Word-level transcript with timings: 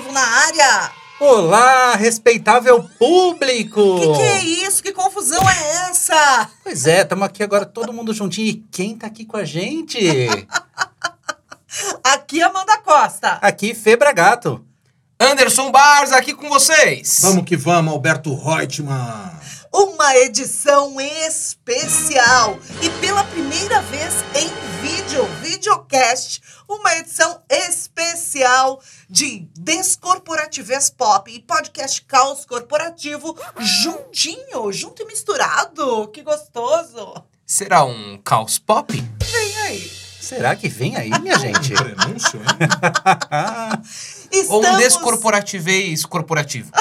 na 0.00 0.20
área. 0.20 0.90
Olá, 1.20 1.94
respeitável 1.96 2.82
público! 2.98 4.00
Que 4.00 4.06
que 4.06 4.22
é 4.22 4.44
isso? 4.66 4.82
Que 4.82 4.92
confusão 4.92 5.42
é 5.48 5.90
essa? 5.90 6.48
Pois 6.64 6.86
é, 6.86 7.02
estamos 7.02 7.24
aqui 7.26 7.42
agora 7.42 7.66
todo 7.66 7.92
mundo 7.92 8.14
juntinho. 8.14 8.48
E 8.48 8.54
quem 8.72 8.96
tá 8.96 9.06
aqui 9.06 9.24
com 9.24 9.36
a 9.36 9.44
gente? 9.44 9.98
Aqui 12.04 12.42
Amanda 12.42 12.76
Costa. 12.78 13.38
Aqui, 13.40 13.74
Febra 13.74 14.12
Gato. 14.12 14.62
Anderson 15.18 15.70
Bars 15.70 16.12
aqui 16.12 16.34
com 16.34 16.48
vocês. 16.50 17.20
Vamos 17.22 17.44
que 17.44 17.56
vamos, 17.56 17.94
Alberto 17.94 18.34
Reutemann. 18.34 19.30
Uma 19.72 20.14
edição 20.16 21.00
especial 21.00 22.58
e 22.82 22.90
pela 23.00 23.24
primeira 23.24 23.80
vez 23.82 24.12
em 24.34 24.50
vídeo, 24.82 25.24
videocast, 25.40 26.42
uma 26.68 26.94
edição 26.96 27.40
especial 27.48 28.82
de 29.08 29.48
Descorporatives 29.58 30.90
Pop 30.90 31.32
e 31.34 31.40
podcast 31.40 32.02
Caos 32.02 32.44
Corporativo 32.44 33.34
juntinho, 33.58 34.70
junto 34.70 35.02
e 35.02 35.06
misturado. 35.06 36.08
Que 36.08 36.22
gostoso. 36.22 37.24
Será 37.46 37.82
um 37.84 38.18
caos 38.18 38.58
pop? 38.58 38.92
Vem 39.24 39.56
aí. 39.62 40.02
Será 40.20 40.54
que 40.54 40.68
vem 40.68 40.96
aí, 40.96 41.10
minha 41.20 41.36
gente? 41.40 41.72
Prenúncio, 41.72 42.40
hein? 42.40 42.46
Ou 44.48 44.58
um 44.58 44.62
Estamos... 44.62 44.78
descorporativez 44.82 46.04
corporativo? 46.04 46.70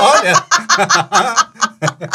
Olha, 0.00 0.46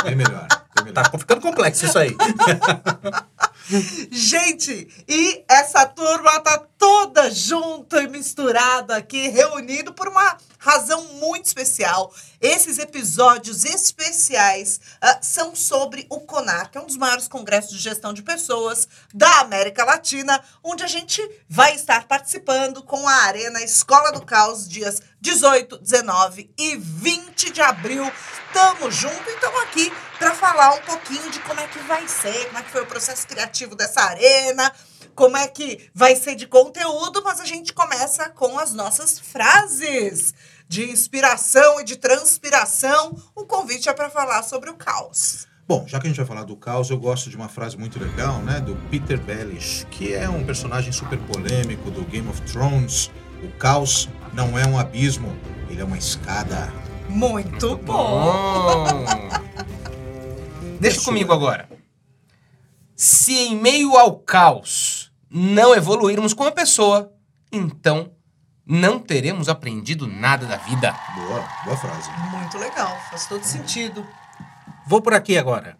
Bem 0.03 0.15
melhor. 0.15 0.47
Bem 0.75 0.85
melhor. 0.85 1.09
tá 1.09 1.17
ficando 1.17 1.41
complexo 1.41 1.85
isso 1.85 1.97
aí. 1.97 2.15
Gente, 4.11 4.87
e 5.07 5.43
essa 5.49 5.85
turma 5.87 6.39
tá 6.39 6.61
toda 6.77 7.31
junta 7.31 8.01
e 8.03 8.07
misturada 8.07 8.95
aqui, 8.95 9.27
reunido 9.27 9.93
por 9.93 10.07
uma 10.07 10.37
razão 10.65 11.03
muito 11.19 11.45
especial. 11.45 12.11
Esses 12.41 12.79
episódios 12.79 13.63
especiais 13.63 14.79
ah, 14.99 15.19
são 15.21 15.55
sobre 15.55 16.07
o 16.09 16.21
CONAR, 16.21 16.71
que 16.71 16.77
é 16.79 16.81
um 16.81 16.87
dos 16.87 16.97
maiores 16.97 17.27
congressos 17.27 17.71
de 17.71 17.83
gestão 17.83 18.11
de 18.11 18.23
pessoas 18.23 18.87
da 19.13 19.41
América 19.41 19.85
Latina, 19.85 20.43
onde 20.63 20.83
a 20.83 20.87
gente 20.87 21.21
vai 21.47 21.75
estar 21.75 22.07
participando 22.07 22.81
com 22.81 23.07
a 23.07 23.13
Arena 23.25 23.61
Escola 23.61 24.11
do 24.11 24.25
Caos, 24.25 24.67
dias 24.67 25.01
18, 25.21 25.77
19 25.77 26.51
e 26.57 26.75
20 26.75 27.51
de 27.51 27.61
abril. 27.61 28.11
Tamo 28.51 28.89
junto 28.89 29.29
e 29.29 29.35
aqui 29.75 29.91
para 30.17 30.33
falar 30.33 30.73
um 30.73 30.81
pouquinho 30.81 31.29
de 31.29 31.39
como 31.41 31.59
é 31.59 31.67
que 31.67 31.79
vai 31.79 32.07
ser, 32.07 32.45
como 32.47 32.59
é 32.59 32.63
que 32.63 32.71
foi 32.71 32.81
o 32.81 32.87
processo 32.87 33.27
criativo 33.27 33.75
dessa 33.75 34.01
arena, 34.01 34.71
como 35.13 35.37
é 35.37 35.47
que 35.47 35.89
vai 35.93 36.15
ser 36.15 36.35
de 36.35 36.45
conteúdo, 36.47 37.21
mas 37.23 37.39
a 37.39 37.45
gente 37.45 37.73
começa 37.73 38.29
com 38.29 38.59
as 38.59 38.73
nossas 38.73 39.17
frases 39.17 40.33
de 40.67 40.89
inspiração 40.89 41.79
e 41.79 41.83
de 41.83 41.95
transpiração. 41.95 43.15
O 43.35 43.45
convite 43.45 43.89
é 43.89 43.93
para 43.93 44.09
falar 44.09 44.43
sobre 44.43 44.69
o 44.69 44.75
caos. 44.75 45.47
Bom, 45.67 45.83
já 45.87 45.99
que 45.99 46.05
a 46.05 46.09
gente 46.09 46.17
vai 46.17 46.25
falar 46.27 46.43
do 46.43 46.55
caos, 46.55 46.91
eu 46.91 46.99
gosto 46.99 47.29
de 47.29 47.35
uma 47.35 47.49
frase 47.49 47.75
muito 47.75 47.99
legal, 47.99 48.39
né? 48.39 48.59
Do 48.59 48.75
Peter 48.89 49.19
Bellish, 49.19 49.85
que 49.89 50.13
é 50.13 50.29
um 50.29 50.45
personagem 50.45 50.91
super 50.91 51.17
polêmico 51.19 51.89
do 51.89 52.03
Game 52.03 52.29
of 52.29 52.39
Thrones. 52.43 53.09
O 53.43 53.49
caos 53.57 54.07
não 54.31 54.59
é 54.59 54.67
um 54.67 54.77
abismo, 54.77 55.35
ele 55.69 55.81
é 55.81 55.83
uma 55.83 55.97
escada. 55.97 56.71
Muito 57.09 57.77
bom! 57.77 58.85
Deixa 60.79 61.01
comigo 61.01 61.33
agora. 61.33 61.67
Se 62.95 63.33
em 63.33 63.55
meio 63.55 63.97
ao 63.97 64.19
caos 64.19 65.11
não 65.29 65.73
evoluirmos 65.73 66.33
como 66.33 66.51
pessoa, 66.51 67.11
então 67.51 68.14
não 68.65 68.99
teremos 68.99 69.47
aprendido 69.47 70.07
nada 70.07 70.45
da 70.45 70.57
vida. 70.57 70.95
Boa, 71.15 71.47
boa 71.63 71.77
frase. 71.77 72.09
Muito 72.31 72.57
legal, 72.57 72.97
faz 73.09 73.27
todo 73.27 73.43
sentido. 73.43 74.05
Vou 74.87 75.01
por 75.01 75.13
aqui 75.13 75.37
agora. 75.37 75.77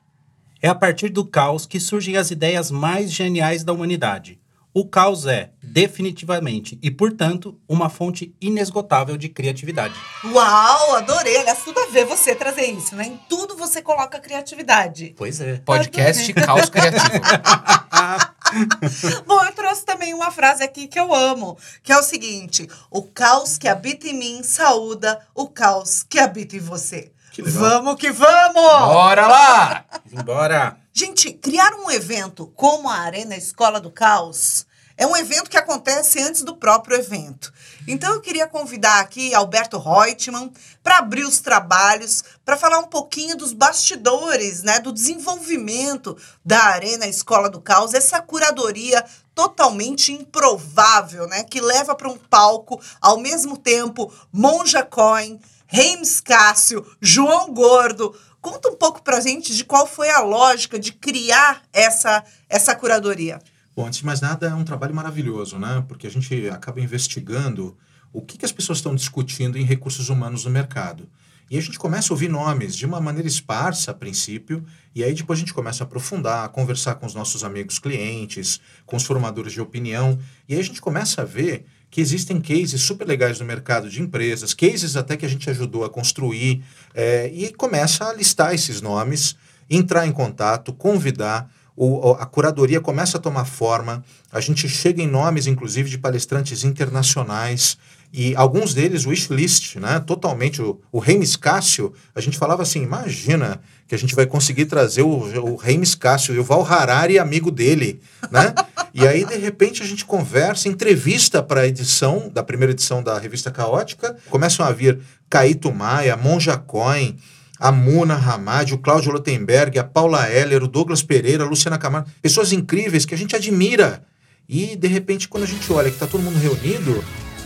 É 0.62 0.68
a 0.68 0.76
partir 0.76 1.10
do 1.10 1.26
caos 1.26 1.66
que 1.66 1.80
surgem 1.80 2.18
as 2.18 2.32
ideias 2.32 2.72
mais 2.72 3.12
geniais 3.12 3.64
da 3.64 3.74
humanidade. 3.74 4.40
O 4.74 4.86
caos 4.86 5.26
é, 5.26 5.52
definitivamente 5.64 6.78
e, 6.84 6.92
portanto, 6.92 7.58
uma 7.66 7.90
fonte 7.90 8.36
inesgotável 8.42 9.16
de 9.16 9.30
criatividade. 9.30 9.94
Uau, 10.26 10.96
adorei. 10.98 11.38
Aliás, 11.38 11.64
tudo 11.64 11.80
a 11.80 11.86
ver 11.88 12.04
você 12.06 12.36
trazer 12.36 12.66
isso, 12.66 12.94
né? 12.94 13.06
Em 13.06 13.18
tudo 13.30 13.56
você 13.56 13.82
coloca 13.82 14.20
criatividade. 14.20 15.14
Pois 15.16 15.40
é. 15.40 15.62
Podcast 15.64 16.34
Caos 16.34 16.70
Criativo. 16.70 17.06
Bom, 19.26 19.44
eu 19.44 19.54
trouxe 19.54 19.86
também 19.86 20.14
uma 20.14 20.32
frase 20.32 20.64
aqui 20.64 20.88
que 20.88 21.00
eu 21.00 21.14
amo, 21.14 21.58
que 21.84 21.92
é 21.92 21.98
o 21.98 22.04
seguinte: 22.04 22.70
o 22.90 23.04
caos 23.04 23.58
que 23.58 23.68
habita 23.68 24.08
em 24.08 24.18
mim 24.18 24.44
saúda 24.44 25.20
o 25.34 25.48
caos 25.48 26.04
que 26.04 26.20
habita 26.20 26.56
em 26.56 26.60
você. 26.60 27.12
Que. 27.32 27.42
Vamos 27.42 27.96
que 27.98 28.12
vamos! 28.12 28.56
Bora 28.56 29.28
lá! 29.28 29.86
Embora. 30.12 30.78
Gente, 30.94 31.34
criar 31.34 31.74
um 31.74 31.92
evento 31.92 32.48
como 32.56 32.88
a 32.88 33.00
Arena 33.00 33.36
Escola 33.36 33.82
do 33.82 33.92
Caos 33.92 34.65
é 34.98 35.06
um 35.06 35.16
evento 35.16 35.50
que 35.50 35.58
acontece 35.58 36.22
antes 36.22 36.42
do 36.42 36.56
próprio 36.56 36.98
evento. 36.98 37.52
Então 37.88 38.14
eu 38.14 38.22
queria 38.22 38.48
convidar 38.48 39.00
aqui 39.00 39.34
Alberto 39.34 39.78
Reutemann 39.78 40.52
para 40.82 41.00
abrir 41.00 41.26
os 41.26 41.40
trabalhos, 41.40 42.24
para 42.44 42.58
falar 42.58 42.80
um 42.80 42.88
pouquinho 42.88 43.36
dos 43.36 43.52
bastidores, 43.54 44.64
né, 44.64 44.80
do 44.80 44.94
desenvolvimento 44.94 46.18
da 46.44 46.64
Arena 46.64 47.08
Escola 47.08 47.50
do 47.50 47.62
Caos, 47.62 47.94
essa 47.94 48.22
curadoria 48.22 49.04
totalmente 49.34 50.14
improvável, 50.14 51.28
né, 51.28 51.44
que 51.44 51.60
leva 51.60 51.94
para 51.94 52.10
um 52.10 52.18
palco 52.18 52.82
ao 53.02 53.20
mesmo 53.20 53.58
tempo 53.58 54.12
Monja 54.32 54.84
Coin, 54.84 55.40
Reims 55.68 56.22
Cássio, 56.22 56.86
João 57.02 57.54
Gordo. 57.54 58.18
Conta 58.42 58.70
um 58.70 58.76
pouco 58.76 59.02
pra 59.02 59.20
gente 59.20 59.56
de 59.56 59.66
qual 59.66 59.88
foi 59.88 60.10
a 60.10 60.22
lógica 60.22 60.80
de 60.80 60.94
criar 60.94 61.64
essa, 61.74 62.24
essa 62.48 62.76
curadoria. 62.76 63.42
Bom, 63.76 63.86
antes 63.86 64.00
de 64.00 64.06
mais 64.06 64.22
nada, 64.22 64.48
é 64.48 64.54
um 64.54 64.64
trabalho 64.64 64.96
maravilhoso, 64.96 65.60
né? 65.60 65.84
Porque 65.86 66.08
a 66.08 66.10
gente 66.10 66.48
acaba 66.48 66.80
investigando 66.80 67.76
o 68.14 68.22
que, 68.22 68.38
que 68.38 68.46
as 68.46 68.52
pessoas 68.54 68.78
estão 68.78 68.96
discutindo 68.96 69.58
em 69.58 69.66
recursos 69.66 70.08
humanos 70.08 70.46
no 70.46 70.52
mercado. 70.52 71.10
E 71.52 71.58
a 71.58 71.62
gente 71.62 71.78
começa 71.78 72.12
a 72.12 72.14
ouvir 72.14 72.30
nomes 72.30 72.74
de 72.74 72.86
uma 72.86 73.02
maneira 73.02 73.28
esparsa 73.28 73.92
a 73.92 73.94
princípio, 73.94 74.66
e 74.96 75.04
aí 75.04 75.14
depois 75.14 75.38
a 75.38 75.42
gente 75.42 75.54
começa 75.54 75.84
a 75.84 75.86
aprofundar, 75.86 76.46
a 76.46 76.48
conversar 76.48 76.96
com 76.96 77.06
os 77.06 77.14
nossos 77.14 77.44
amigos 77.44 77.78
clientes, 77.78 78.62
com 78.86 78.96
os 78.96 79.04
formadores 79.04 79.52
de 79.52 79.60
opinião, 79.60 80.18
e 80.48 80.54
aí 80.54 80.60
a 80.62 80.64
gente 80.64 80.82
começa 80.82 81.22
a 81.22 81.26
ver 81.26 81.66
que 81.92 82.00
existem 82.00 82.40
cases 82.40 82.82
super 82.82 83.06
legais 83.06 83.42
no 83.42 83.46
mercado 83.46 83.90
de 83.90 84.02
empresas, 84.02 84.54
cases 84.54 84.96
até 84.96 85.18
que 85.18 85.26
a 85.26 85.30
gente 85.30 85.50
ajudou 85.50 85.84
a 85.84 85.90
construir, 85.90 86.64
é, 86.94 87.30
e 87.32 87.54
começa 87.54 88.06
a 88.06 88.14
listar 88.14 88.56
esses 88.56 88.82
nomes, 88.82 89.36
entrar 89.70 90.08
em 90.08 90.12
contato, 90.14 90.74
convidar, 90.74 91.54
o, 91.76 92.12
a 92.12 92.26
curadoria 92.26 92.80
começa 92.80 93.18
a 93.18 93.22
tomar 93.22 93.46
forma, 93.46 94.04
a 94.32 94.40
gente 94.40 94.68
chega 94.70 95.02
em 95.02 95.08
nomes, 95.08 95.46
inclusive, 95.46 95.90
de 95.90 95.98
palestrantes 95.98 96.64
internacionais, 96.64 97.78
e 98.18 98.34
alguns 98.34 98.74
deles, 98.74 99.06
wishlist, 99.06 99.76
né? 99.76 100.00
Totalmente. 100.00 100.62
O, 100.62 100.80
o 100.90 101.00
Reims 101.00 101.36
Cássio, 101.36 101.94
a 102.16 102.22
gente 102.22 102.38
falava 102.38 102.64
assim: 102.64 102.82
imagina 102.82 103.60
que 103.90 103.94
a 103.94 103.98
gente 103.98 104.16
vai 104.16 104.26
conseguir 104.26 104.68
trazer 104.68 105.02
o, 105.02 105.10
o 105.10 105.56
Reims 105.58 105.96
Cássio 105.96 106.34
e 106.34 106.40
o 106.40 106.44
Val 106.44 106.66
Harari, 106.66 107.20
amigo 107.20 107.52
dele, 107.52 108.00
né? 108.32 108.54
e 108.94 109.06
aí, 109.06 109.26
de 109.26 109.36
repente, 109.36 109.84
a 109.84 109.86
gente 109.86 110.06
conversa, 110.06 110.70
entrevista 110.70 111.44
para 111.44 111.62
a 111.62 111.68
edição, 111.68 112.32
da 112.34 112.42
primeira 112.42 112.72
edição 112.72 113.04
da 113.04 113.20
revista 113.20 113.52
Caótica. 113.52 114.16
Começam 114.30 114.66
a 114.66 114.72
vir 114.72 115.00
Caíto 115.30 115.74
Maia, 115.74 116.16
Monja 116.16 116.56
Coin, 116.56 117.18
a 117.60 117.72
Muna 117.72 118.16
Hamad, 118.16 118.74
o 118.74 118.78
Cláudio 118.78 119.12
Lotenberg, 119.12 119.78
a 119.80 119.84
Paula 119.84 120.30
Heller, 120.30 120.64
o 120.64 120.68
Douglas 120.68 121.02
Pereira, 121.02 121.44
a 121.44 121.48
Luciana 121.48 121.78
Camargo. 121.78 122.10
Pessoas 122.22 122.52
incríveis 122.52 123.06
que 123.06 123.16
a 123.16 123.18
gente 123.18 123.36
admira. 123.36 124.04
E, 124.48 124.76
de 124.76 124.88
repente, 124.88 125.28
quando 125.28 125.44
a 125.44 125.48
gente 125.48 125.72
olha 125.72 125.90
que 125.90 125.96
está 125.96 126.06
todo 126.06 126.22
mundo 126.22 126.38
reunido, 126.38 127.04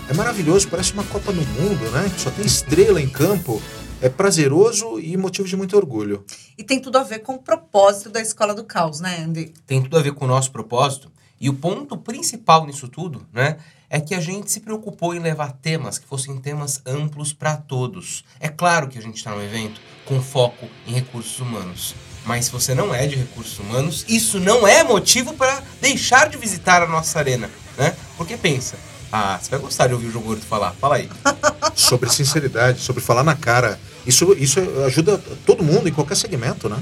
é 0.10 0.14
maravilhoso, 0.14 0.68
parece 0.68 0.94
uma 0.94 1.04
Copa 1.04 1.32
no 1.32 1.44
Mundo, 1.44 1.90
né? 1.92 2.12
Só 2.18 2.32
tem 2.32 2.46
estrela 2.46 3.02
em 3.02 3.08
campo. 3.08 3.62
É 4.02 4.10
prazeroso 4.10 5.00
e 5.00 5.16
motivo 5.18 5.48
de 5.48 5.58
muito 5.58 5.76
orgulho. 5.76 6.24
E 6.58 6.64
tem 6.64 6.80
tudo 6.80 6.98
a 6.98 7.04
ver 7.04 7.20
com 7.20 7.34
o 7.34 7.40
propósito 7.40 8.10
da 8.10 8.22
Escola 8.22 8.54
do 8.54 8.64
Caos, 8.64 9.02
né, 9.02 9.24
Andy? 9.24 9.54
Tem 9.68 9.82
tudo 9.82 9.98
a 9.98 10.02
ver 10.02 10.14
com 10.14 10.26
o 10.26 10.28
nosso 10.28 10.52
propósito. 10.52 11.12
E 11.40 11.50
o 11.50 11.54
ponto 11.54 11.98
principal 11.98 12.66
nisso 12.66 12.88
tudo, 12.88 13.26
né, 13.32 13.58
é 13.90 14.00
que 14.00 14.14
a 14.14 14.20
gente 14.20 14.52
se 14.52 14.60
preocupou 14.60 15.16
em 15.16 15.20
levar 15.20 15.54
temas 15.54 15.98
que 15.98 16.06
fossem 16.06 16.38
temas 16.38 16.82
amplos 16.86 17.34
para 17.34 17.58
todos. 17.58 18.24
É 18.40 18.48
claro 18.48 18.88
que 18.88 18.98
a 18.98 19.02
gente 19.02 19.18
está 19.18 19.32
num 19.32 19.42
evento 19.42 19.82
com 20.06 20.22
foco 20.22 20.68
em 20.88 20.94
recursos 20.94 21.40
humanos. 21.40 21.96
Mas 22.26 22.46
se 22.46 22.52
você 22.52 22.76
não 22.76 22.94
é 22.94 23.08
de 23.08 23.16
recursos 23.16 23.58
humanos, 23.58 24.06
isso 24.08 24.40
não 24.40 24.68
é 24.68 24.84
motivo 24.84 25.34
para 25.34 25.64
deixar 25.82 26.30
de 26.30 26.38
visitar 26.38 26.84
a 26.84 26.88
nossa 26.88 27.18
arena, 27.18 27.50
né? 27.78 27.96
Porque 28.18 28.38
pensa, 28.38 28.78
ah, 29.12 29.40
você 29.42 29.50
vai 29.50 29.60
gostar 29.60 29.88
de 29.88 29.94
ouvir 29.94 30.08
o 30.08 30.12
João 30.12 30.24
Gordo 30.24 30.42
falar. 30.42 30.74
Fala 30.74 30.98
aí. 30.98 31.10
Sobre 31.74 32.10
sinceridade, 32.10 32.82
sobre 32.82 33.02
falar 33.02 33.24
na 33.24 33.36
cara. 33.36 33.80
Isso, 34.06 34.34
isso 34.38 34.60
ajuda 34.86 35.18
todo 35.46 35.64
mundo 35.64 35.88
em 35.88 35.94
qualquer 35.94 36.16
segmento, 36.16 36.68
né? 36.68 36.82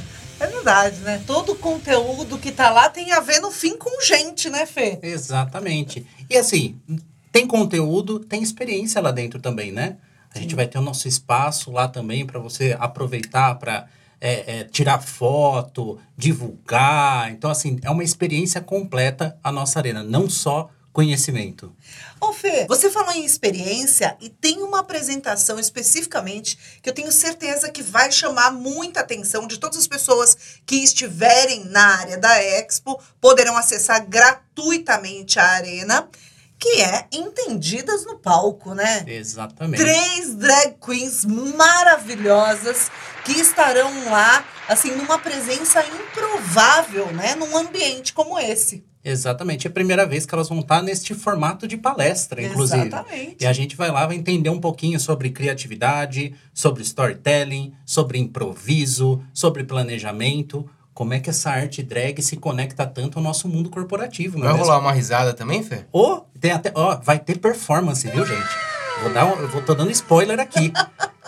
Verdade, 0.67 0.99
né? 0.99 1.23
Todo 1.25 1.53
o 1.53 1.55
conteúdo 1.55 2.37
que 2.37 2.51
tá 2.51 2.69
lá 2.69 2.89
tem 2.89 3.13
a 3.13 3.21
ver, 3.21 3.39
no 3.39 3.51
fim, 3.51 3.77
com 3.77 4.01
gente, 4.01 4.49
né, 4.49 4.65
Fê? 4.65 4.99
Exatamente. 5.01 6.05
E 6.29 6.37
assim, 6.37 6.77
Tem 7.31 7.47
conteúdo, 7.47 8.19
tem 8.19 8.43
experiência 8.43 8.99
lá 8.99 9.11
dentro 9.11 9.39
também, 9.39 9.71
né? 9.71 9.95
A 10.35 10.39
gente 10.39 10.55
vai 10.55 10.67
ter 10.67 10.77
o 10.77 10.81
nosso 10.81 11.07
espaço 11.07 11.71
lá 11.71 11.87
também 11.87 12.25
para 12.25 12.37
você 12.37 12.75
aproveitar 12.77 13.55
para 13.55 13.85
é, 14.19 14.59
é, 14.59 14.63
tirar 14.65 14.99
foto, 14.99 15.99
divulgar. 16.17 17.31
Então, 17.31 17.49
assim, 17.49 17.79
é 17.81 17.89
uma 17.89 18.03
experiência 18.03 18.59
completa 18.59 19.37
a 19.41 19.53
nossa 19.53 19.79
arena, 19.79 20.03
não 20.03 20.29
só 20.29 20.69
conhecimento. 20.97 21.71
Ô 22.19 22.33
Fê, 22.33 22.65
você 22.67 22.89
falou 22.89 23.11
em 23.11 23.23
experiência 23.23 24.17
e 24.19 24.29
tem 24.29 24.63
uma 24.63 24.79
apresentação 24.79 25.59
especificamente 25.59 26.57
que 26.81 26.89
eu 26.89 26.93
tenho 26.93 27.11
certeza 27.11 27.69
que 27.69 27.83
vai 27.83 28.11
chamar 28.11 28.49
muita 28.49 29.01
atenção 29.01 29.45
de 29.45 29.59
todas 29.59 29.77
as 29.77 29.85
pessoas 29.85 30.35
que 30.65 30.77
estiverem 30.77 31.65
na 31.65 31.99
área 31.99 32.17
da 32.17 32.41
Expo, 32.41 32.99
poderão 33.21 33.55
acessar 33.55 34.07
gratuitamente 34.07 35.37
a 35.37 35.45
arena, 35.45 36.09
que 36.57 36.81
é 36.81 37.05
Entendidas 37.11 38.03
no 38.03 38.17
Palco, 38.17 38.73
né? 38.73 39.05
Exatamente. 39.05 39.79
Três 39.79 40.33
drag 40.33 40.77
queens 40.83 41.23
maravilhosas 41.25 42.89
que 43.23 43.33
estarão 43.33 44.09
lá, 44.09 44.43
assim, 44.67 44.95
numa 44.95 45.19
presença 45.19 45.85
improvável, 45.85 47.11
né? 47.11 47.35
Num 47.35 47.55
ambiente 47.55 48.13
como 48.13 48.39
esse. 48.39 48.83
Exatamente. 49.09 49.67
É 49.67 49.69
a 49.69 49.73
primeira 49.73 50.05
vez 50.05 50.25
que 50.25 50.33
elas 50.33 50.49
vão 50.49 50.59
estar 50.59 50.81
neste 50.81 51.13
formato 51.13 51.67
de 51.67 51.77
palestra, 51.77 52.41
inclusive. 52.41 52.87
Exatamente. 52.87 53.37
E 53.39 53.45
a 53.45 53.53
gente 53.53 53.75
vai 53.75 53.89
lá, 53.89 54.05
vai 54.05 54.15
entender 54.15 54.49
um 54.49 54.59
pouquinho 54.59 54.99
sobre 54.99 55.29
criatividade, 55.29 56.33
sobre 56.53 56.83
storytelling, 56.83 57.73
sobre 57.85 58.19
improviso, 58.19 59.21
sobre 59.33 59.63
planejamento. 59.63 60.69
Como 60.93 61.13
é 61.13 61.19
que 61.19 61.29
essa 61.29 61.51
arte 61.51 61.83
drag 61.83 62.21
se 62.21 62.37
conecta 62.37 62.85
tanto 62.85 63.19
ao 63.19 63.23
nosso 63.23 63.47
mundo 63.47 63.69
corporativo, 63.69 64.37
não 64.37 64.45
é 64.45 64.49
Vai 64.49 64.57
mesmo? 64.57 64.65
rolar 64.65 64.79
uma 64.79 64.91
risada 64.91 65.33
também, 65.33 65.63
Fê? 65.63 65.85
Ô, 65.91 66.21
tem 66.39 66.51
até, 66.51 66.71
ó, 66.73 66.95
vai 66.97 67.19
ter 67.19 67.37
performance, 67.37 68.07
viu, 68.09 68.25
gente? 68.25 68.49
Vou 69.03 69.13
dar, 69.13 69.25
um, 69.25 69.39
eu 69.39 69.47
vou 69.47 69.61
tô 69.61 69.75
dando 69.75 69.91
spoiler 69.91 70.39
aqui. 70.39 70.71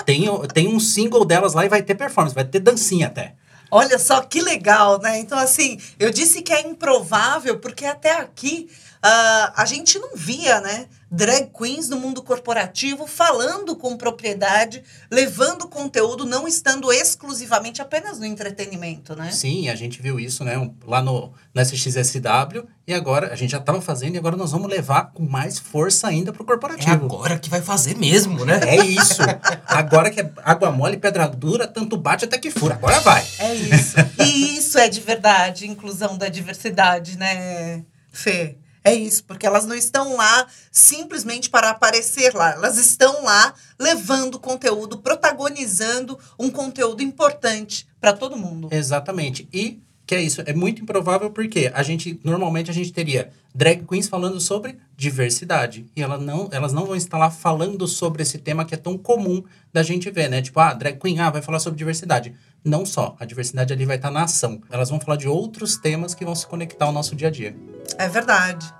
Tem, 0.05 0.25
tem 0.55 0.67
um 0.67 0.79
single 0.79 1.23
delas 1.23 1.53
lá 1.53 1.65
e 1.65 1.69
vai 1.69 1.83
ter 1.83 1.93
performance, 1.93 2.33
vai 2.33 2.45
ter 2.45 2.59
dancinha 2.59 3.05
até. 3.07 3.35
Olha 3.71 3.99
só 3.99 4.21
que 4.21 4.41
legal, 4.41 4.99
né? 4.99 5.19
Então, 5.19 5.37
assim, 5.37 5.79
eu 5.99 6.11
disse 6.11 6.41
que 6.41 6.53
é 6.53 6.61
improvável 6.61 7.59
porque 7.59 7.85
até 7.85 8.13
aqui 8.13 8.69
ah, 9.01 9.53
a 9.55 9.65
gente 9.65 9.99
não 9.99 10.15
via, 10.15 10.59
né? 10.59 10.87
Drag 11.11 11.47
queens 11.57 11.89
no 11.89 11.97
mundo 11.97 12.21
corporativo 12.21 13.07
falando 13.07 13.75
com 13.75 13.97
propriedade, 13.97 14.83
levando 15.09 15.67
conteúdo, 15.67 16.23
não 16.25 16.47
estando 16.47 16.93
exclusivamente 16.93 17.81
apenas 17.81 18.19
no 18.19 18.25
entretenimento, 18.25 19.15
né? 19.15 19.31
Sim, 19.31 19.69
a 19.69 19.75
gente 19.75 20.01
viu 20.01 20.19
isso, 20.19 20.43
né, 20.43 20.57
um- 20.57 20.71
lá 20.85 21.01
no, 21.01 21.33
no 21.53 21.61
SXSW 21.61 22.67
e 22.85 22.93
agora 22.93 23.33
a 23.33 23.35
gente 23.35 23.51
já 23.51 23.57
estava 23.57 23.81
fazendo 23.81 24.15
e 24.15 24.17
agora 24.19 24.35
nós 24.35 24.51
vamos 24.51 24.69
levar 24.69 25.11
com 25.11 25.23
mais 25.27 25.57
força 25.57 26.07
ainda 26.07 26.31
pro 26.31 26.43
É 26.43 26.45
corporativo. 26.45 26.91
agora 27.05 27.39
que 27.39 27.49
vai 27.49 27.61
fazer 27.61 27.95
mesmo, 27.97 28.45
né? 28.45 28.59
É 28.67 28.75
isso. 28.85 29.21
Agora 29.65 30.09
que 30.11 30.19
é 30.21 30.31
água 30.43 30.71
mole, 30.71 30.97
pedra 30.97 31.27
dura, 31.27 31.67
tanto 31.67 31.97
bate 31.97 32.25
até 32.25 32.37
que 32.37 32.51
fura. 32.51 32.75
Agora 32.75 32.99
vai. 32.99 33.25
É 33.39 33.53
isso. 33.55 33.95
E 34.19 34.57
isso 34.57 34.77
é 34.77 34.87
de 34.87 34.99
verdade, 35.01 35.67
inclusão 35.67 36.17
da 36.17 36.29
diversidade, 36.29 37.17
né, 37.17 37.83
Fê? 38.11 38.57
É 38.83 38.93
isso, 38.93 39.23
porque 39.25 39.45
elas 39.45 39.65
não 39.65 39.75
estão 39.75 40.15
lá 40.15 40.47
simplesmente 40.71 41.49
para 41.49 41.69
aparecer 41.69 42.33
lá. 42.33 42.53
Elas 42.53 42.77
estão 42.77 43.23
lá 43.23 43.53
levando 43.77 44.39
conteúdo, 44.39 44.97
protagonizando 44.97 46.17
um 46.37 46.49
conteúdo 46.49 47.03
importante 47.03 47.87
para 47.99 48.13
todo 48.13 48.37
mundo. 48.37 48.69
Exatamente. 48.71 49.47
E 49.53 49.81
que 50.09 50.15
é 50.15 50.21
isso, 50.23 50.41
é 50.43 50.53
muito 50.53 50.81
improvável 50.81 51.29
porque 51.29 51.71
a 51.71 51.83
gente 51.83 52.19
normalmente 52.23 52.71
a 52.71 52.73
gente 52.73 52.91
teria 52.91 53.29
drag 53.53 53.85
queens 53.85 54.07
falando 54.07 54.39
sobre 54.39 54.75
diversidade 54.97 55.85
e 55.95 56.01
ela 56.01 56.17
não, 56.17 56.49
elas 56.51 56.73
não 56.73 56.87
vão 56.87 56.95
estar 56.95 57.19
lá 57.19 57.29
falando 57.29 57.87
sobre 57.87 58.23
esse 58.23 58.39
tema 58.39 58.65
que 58.65 58.73
é 58.73 58.77
tão 58.77 58.97
comum 58.97 59.43
da 59.71 59.83
gente 59.83 60.09
ver, 60.09 60.27
né? 60.27 60.41
Tipo, 60.41 60.59
ah, 60.61 60.73
drag 60.73 60.97
queen 60.97 61.19
ah, 61.19 61.29
vai 61.29 61.43
falar 61.43 61.59
sobre 61.59 61.77
diversidade. 61.77 62.33
Não 62.63 62.85
só, 62.85 63.15
a 63.19 63.25
diversidade 63.25 63.71
ali 63.71 63.85
vai 63.85 63.95
estar 63.95 64.11
na 64.11 64.23
ação. 64.23 64.61
Elas 64.69 64.89
vão 64.89 64.99
falar 64.99 65.17
de 65.17 65.27
outros 65.27 65.77
temas 65.77 66.13
que 66.13 66.25
vão 66.25 66.35
se 66.35 66.45
conectar 66.45 66.85
ao 66.85 66.91
nosso 66.91 67.15
dia 67.15 67.29
a 67.29 67.31
dia. 67.31 67.55
É 67.97 68.07
verdade. 68.09 68.71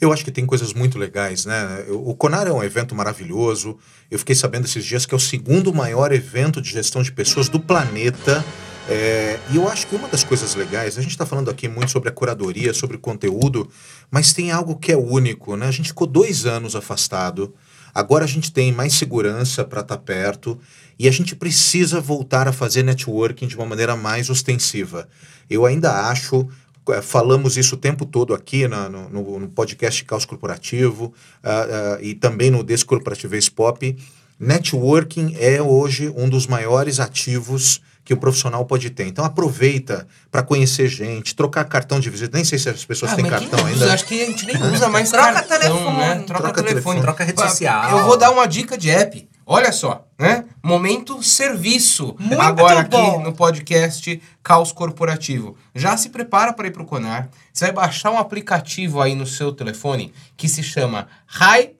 Eu 0.00 0.12
acho 0.12 0.24
que 0.24 0.30
tem 0.30 0.44
coisas 0.44 0.74
muito 0.74 0.98
legais, 0.98 1.46
né? 1.46 1.86
O 1.88 2.14
Conar 2.14 2.46
é 2.46 2.52
um 2.52 2.62
evento 2.62 2.94
maravilhoso. 2.94 3.78
Eu 4.10 4.18
fiquei 4.18 4.34
sabendo 4.34 4.66
esses 4.66 4.84
dias 4.84 5.06
que 5.06 5.14
é 5.14 5.16
o 5.16 5.20
segundo 5.20 5.72
maior 5.72 6.12
evento 6.12 6.60
de 6.60 6.70
gestão 6.70 7.02
de 7.02 7.10
pessoas 7.10 7.48
do 7.48 7.58
planeta. 7.58 8.44
É, 8.88 9.40
e 9.50 9.56
eu 9.56 9.66
acho 9.68 9.86
que 9.86 9.96
uma 9.96 10.06
das 10.06 10.22
coisas 10.22 10.54
legais, 10.54 10.96
a 10.96 11.00
gente 11.00 11.10
está 11.10 11.26
falando 11.26 11.50
aqui 11.50 11.66
muito 11.66 11.90
sobre 11.90 12.08
a 12.08 12.12
curadoria, 12.12 12.72
sobre 12.72 12.96
o 12.96 13.00
conteúdo, 13.00 13.68
mas 14.10 14.32
tem 14.32 14.52
algo 14.52 14.76
que 14.76 14.92
é 14.92 14.96
único, 14.96 15.56
né? 15.56 15.66
A 15.66 15.72
gente 15.72 15.88
ficou 15.88 16.06
dois 16.06 16.46
anos 16.46 16.76
afastado, 16.76 17.54
agora 18.00 18.24
a 18.24 18.28
gente 18.28 18.52
tem 18.52 18.72
mais 18.72 18.92
segurança 18.94 19.64
para 19.64 19.80
estar 19.80 19.98
perto 19.98 20.58
e 20.98 21.08
a 21.08 21.10
gente 21.10 21.34
precisa 21.36 22.00
voltar 22.00 22.46
a 22.48 22.52
fazer 22.52 22.82
networking 22.82 23.46
de 23.46 23.56
uma 23.56 23.66
maneira 23.66 23.96
mais 23.96 24.28
ostensiva. 24.30 25.08
Eu 25.48 25.64
ainda 25.66 26.08
acho 26.10 26.48
eh, 26.88 27.02
falamos 27.02 27.56
isso 27.56 27.74
o 27.74 27.78
tempo 27.78 28.06
todo 28.06 28.32
aqui 28.34 28.68
na- 28.68 28.88
no, 28.88 29.38
no- 29.40 29.48
podcast 29.48 30.04
Caos 30.04 30.24
Corporativo 30.24 31.12
ah, 31.42 31.96
ah, 31.96 31.98
e 32.02 32.14
também 32.14 32.50
no 32.50 32.62
Descorporativez 32.62 33.48
Pop. 33.48 33.96
Networking 34.38 35.34
é 35.38 35.60
hoje 35.62 36.12
um 36.16 36.28
dos 36.28 36.46
maiores 36.46 37.00
ativos 37.00 37.80
que 38.06 38.14
o 38.14 38.16
profissional 38.16 38.64
pode 38.64 38.88
ter. 38.88 39.04
Então 39.08 39.24
aproveita 39.24 40.06
para 40.30 40.40
conhecer 40.40 40.86
gente, 40.88 41.34
trocar 41.34 41.64
cartão 41.64 41.98
de 41.98 42.08
visita. 42.08 42.36
Nem 42.36 42.44
sei 42.44 42.56
se 42.56 42.68
as 42.70 42.84
pessoas 42.84 43.12
Ah, 43.12 43.16
têm 43.16 43.26
cartão 43.26 43.58
usa? 43.58 43.68
ainda. 43.68 43.92
Acho 43.92 44.06
que 44.06 44.22
a 44.22 44.26
gente 44.26 44.46
nem 44.46 44.56
usa 44.72 44.88
mais 44.88 45.10
Troca 45.10 45.32
cartão, 45.32 45.58
telefone. 45.58 45.96
né? 45.98 46.14
Troca, 46.14 46.24
Troca 46.24 46.52
telefone. 46.54 46.68
telefone. 46.68 47.00
Troca 47.02 47.24
rede 47.24 47.40
social. 47.40 47.90
Eu 47.98 48.04
vou 48.04 48.16
dar 48.16 48.30
uma 48.30 48.46
dica 48.46 48.78
de 48.78 48.88
app. 48.90 49.28
Olha 49.44 49.72
só, 49.72 50.06
né? 50.18 50.44
Momento 50.62 51.20
serviço. 51.22 52.14
Muito 52.18 52.40
Agora 52.40 52.80
aqui 52.80 52.90
bom. 52.90 53.20
no 53.22 53.32
podcast 53.32 54.22
Caos 54.42 54.70
Corporativo. 54.72 55.56
Já 55.74 55.96
se 55.96 56.08
prepara 56.08 56.52
para 56.52 56.68
ir 56.68 56.70
pro 56.70 56.84
Conar. 56.84 57.28
Você 57.52 57.64
vai 57.66 57.74
baixar 57.74 58.12
um 58.12 58.18
aplicativo 58.18 59.00
aí 59.00 59.14
no 59.16 59.26
seu 59.26 59.52
telefone 59.52 60.12
que 60.36 60.48
se 60.48 60.62
chama 60.62 61.08
Hi 61.40 61.70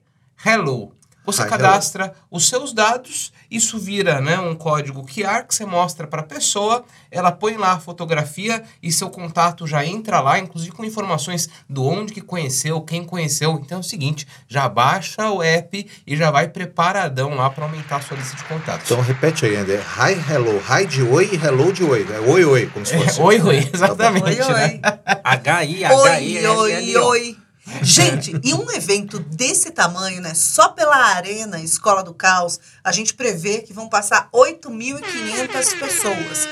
Hello. 0.45 0.91
Você 1.25 1.43
Hi, 1.43 1.49
cadastra 1.49 2.13
os 2.31 2.47
seus 2.47 2.71
dados, 2.71 3.33
isso 3.49 3.77
vira 3.79 4.19
né, 4.21 4.37
um 4.39 4.55
código 4.55 5.05
QR 5.05 5.43
que 5.47 5.55
você 5.55 5.65
mostra 5.65 6.05
para 6.07 6.21
a 6.21 6.25
pessoa, 6.25 6.83
ela 7.09 7.31
põe 7.31 7.55
lá 7.57 7.73
a 7.73 7.79
fotografia 7.79 8.63
e 8.81 8.91
seu 8.91 9.09
contato 9.09 9.65
já 9.65 9.85
entra 9.85 10.19
lá, 10.19 10.37
inclusive 10.39 10.71
com 10.71 10.83
informações 10.83 11.49
do 11.69 11.85
onde 11.85 12.13
que 12.13 12.21
conheceu, 12.21 12.81
quem 12.81 13.03
conheceu. 13.03 13.59
Então 13.63 13.77
é 13.77 13.81
o 13.81 13.83
seguinte, 13.83 14.27
já 14.47 14.67
baixa 14.67 15.29
o 15.29 15.41
app 15.41 15.87
e 16.05 16.15
já 16.17 16.29
vai 16.31 16.47
preparadão 16.47 17.35
lá 17.35 17.49
para 17.49 17.65
aumentar 17.65 17.97
a 17.97 18.01
sua 18.01 18.17
lista 18.17 18.35
de 18.35 18.43
contatos. 18.43 18.89
Então 18.91 19.01
repete 19.01 19.45
aí, 19.45 19.55
André. 19.55 19.81
Hi, 19.97 20.13
hello. 20.31 20.61
Hi 20.69 20.85
de 20.85 21.01
oi 21.03 21.29
e 21.31 21.35
hello 21.35 21.71
de 21.71 21.83
oi. 21.83 22.05
É 22.11 22.19
oi, 22.19 22.45
oi, 22.45 22.67
como 22.67 22.85
se 22.85 22.97
fosse. 22.97 23.21
oi, 23.21 23.39
oi, 23.41 23.47
Oi, 23.47 23.69
exatamente. 23.73 24.25
né? 24.39 24.43
oi. 24.43 24.81
H-I, 25.23 25.85
Oi, 25.85 26.09
H-I, 26.09 26.47
oi, 26.47 26.97
oi. 26.97 27.37
Gente, 27.81 28.39
e 28.43 28.53
um 28.53 28.71
evento 28.71 29.19
desse 29.19 29.71
tamanho, 29.71 30.21
né? 30.21 30.33
Só 30.33 30.69
pela 30.69 30.95
Arena 30.95 31.59
Escola 31.59 32.01
do 32.01 32.13
Caos, 32.13 32.59
a 32.83 32.91
gente 32.91 33.13
prevê 33.13 33.59
que 33.59 33.73
vão 33.73 33.89
passar 33.89 34.29
8.500 34.33 35.79
pessoas. 35.79 36.47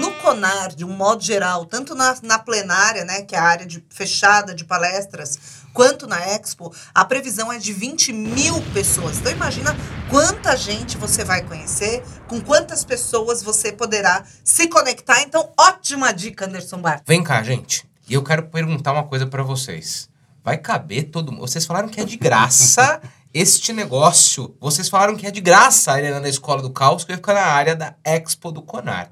No 0.00 0.12
CONAR, 0.14 0.74
de 0.74 0.84
um 0.84 0.92
modo 0.92 1.22
geral, 1.22 1.66
tanto 1.66 1.94
na, 1.94 2.16
na 2.22 2.38
plenária, 2.38 3.04
né? 3.04 3.22
Que 3.22 3.36
é 3.36 3.38
a 3.38 3.42
área 3.42 3.66
de, 3.66 3.84
fechada 3.90 4.54
de 4.54 4.64
palestras, 4.64 5.38
quanto 5.72 6.06
na 6.06 6.18
Expo, 6.20 6.74
a 6.94 7.04
previsão 7.04 7.52
é 7.52 7.58
de 7.58 7.72
20 7.72 8.12
mil 8.12 8.60
pessoas. 8.72 9.18
Então 9.18 9.32
imagina 9.32 9.76
quanta 10.08 10.56
gente 10.56 10.96
você 10.96 11.24
vai 11.24 11.42
conhecer, 11.42 12.02
com 12.26 12.40
quantas 12.40 12.84
pessoas 12.84 13.42
você 13.42 13.70
poderá 13.70 14.24
se 14.42 14.66
conectar. 14.68 15.20
Então, 15.22 15.52
ótima 15.58 16.12
dica, 16.12 16.46
Anderson 16.46 16.78
Bart. 16.78 17.02
Vem 17.06 17.22
cá, 17.22 17.42
gente. 17.42 17.84
E 18.08 18.14
eu 18.14 18.22
quero 18.22 18.44
perguntar 18.44 18.92
uma 18.92 19.04
coisa 19.04 19.26
pra 19.26 19.42
vocês. 19.42 20.08
Vai 20.44 20.58
caber 20.58 21.04
todo 21.04 21.32
mundo? 21.32 21.40
Vocês 21.40 21.64
falaram 21.64 21.88
que 21.88 21.98
é 21.98 22.04
de 22.04 22.18
graça 22.18 23.00
este 23.32 23.72
negócio. 23.72 24.54
Vocês 24.60 24.90
falaram 24.90 25.16
que 25.16 25.26
é 25.26 25.30
de 25.30 25.40
graça 25.40 25.90
a 25.90 25.94
Arena 25.94 26.20
da 26.20 26.28
Escola 26.28 26.60
do 26.60 26.70
Caos, 26.70 27.02
que 27.02 27.08
vai 27.08 27.16
ficar 27.16 27.32
na 27.32 27.46
área 27.46 27.74
da 27.74 27.94
Expo 28.04 28.52
do 28.52 28.60
Conar. 28.60 29.10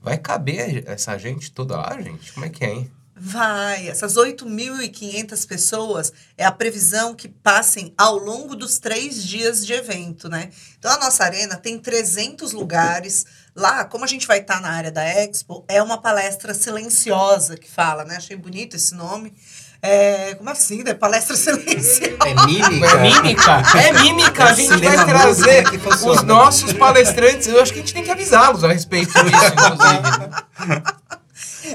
Vai 0.00 0.16
caber 0.16 0.84
essa 0.86 1.18
gente 1.18 1.52
toda 1.52 1.76
lá, 1.76 2.00
gente? 2.00 2.32
Como 2.32 2.46
é 2.46 2.48
que 2.48 2.64
é, 2.64 2.70
hein? 2.72 2.90
Vai, 3.16 3.88
essas 3.88 4.16
8.500 4.16 5.46
pessoas 5.46 6.12
é 6.36 6.44
a 6.44 6.50
previsão 6.50 7.14
que 7.14 7.28
passem 7.28 7.94
ao 7.96 8.18
longo 8.18 8.56
dos 8.56 8.78
três 8.78 9.22
dias 9.22 9.64
de 9.64 9.72
evento, 9.72 10.28
né? 10.28 10.50
Então, 10.78 10.90
a 10.90 10.98
nossa 10.98 11.22
arena 11.22 11.56
tem 11.56 11.78
300 11.78 12.52
lugares. 12.52 13.24
Lá, 13.54 13.84
como 13.84 14.04
a 14.04 14.08
gente 14.08 14.26
vai 14.26 14.40
estar 14.40 14.60
na 14.60 14.70
área 14.70 14.90
da 14.90 15.04
Expo, 15.04 15.64
é 15.68 15.80
uma 15.80 15.98
palestra 15.98 16.52
silenciosa 16.52 17.56
que 17.56 17.70
fala, 17.70 18.04
né? 18.04 18.16
Achei 18.16 18.36
bonito 18.36 18.74
esse 18.74 18.94
nome. 18.94 19.32
É, 19.86 20.34
como 20.36 20.48
assim, 20.48 20.82
né? 20.82 20.94
Palestra 20.94 21.36
silenciosa. 21.36 22.16
É 22.24 22.46
mímica. 22.46 22.86
É 22.86 22.98
mímica? 23.02 23.62
É 23.78 23.92
mímica. 23.92 24.44
A 24.44 24.54
gente 24.54 24.82
vai 24.82 25.04
trazer 25.04 25.78
funciona. 25.78 26.12
os 26.12 26.22
nossos 26.22 26.72
palestrantes. 26.72 27.48
Eu 27.48 27.60
acho 27.60 27.70
que 27.70 27.80
a 27.80 27.82
gente 27.82 27.92
tem 27.92 28.02
que 28.02 28.10
avisá-los 28.10 28.64
a 28.64 28.68
respeito 28.68 29.12
disso, 29.12 29.44
inclusive. 29.52 31.14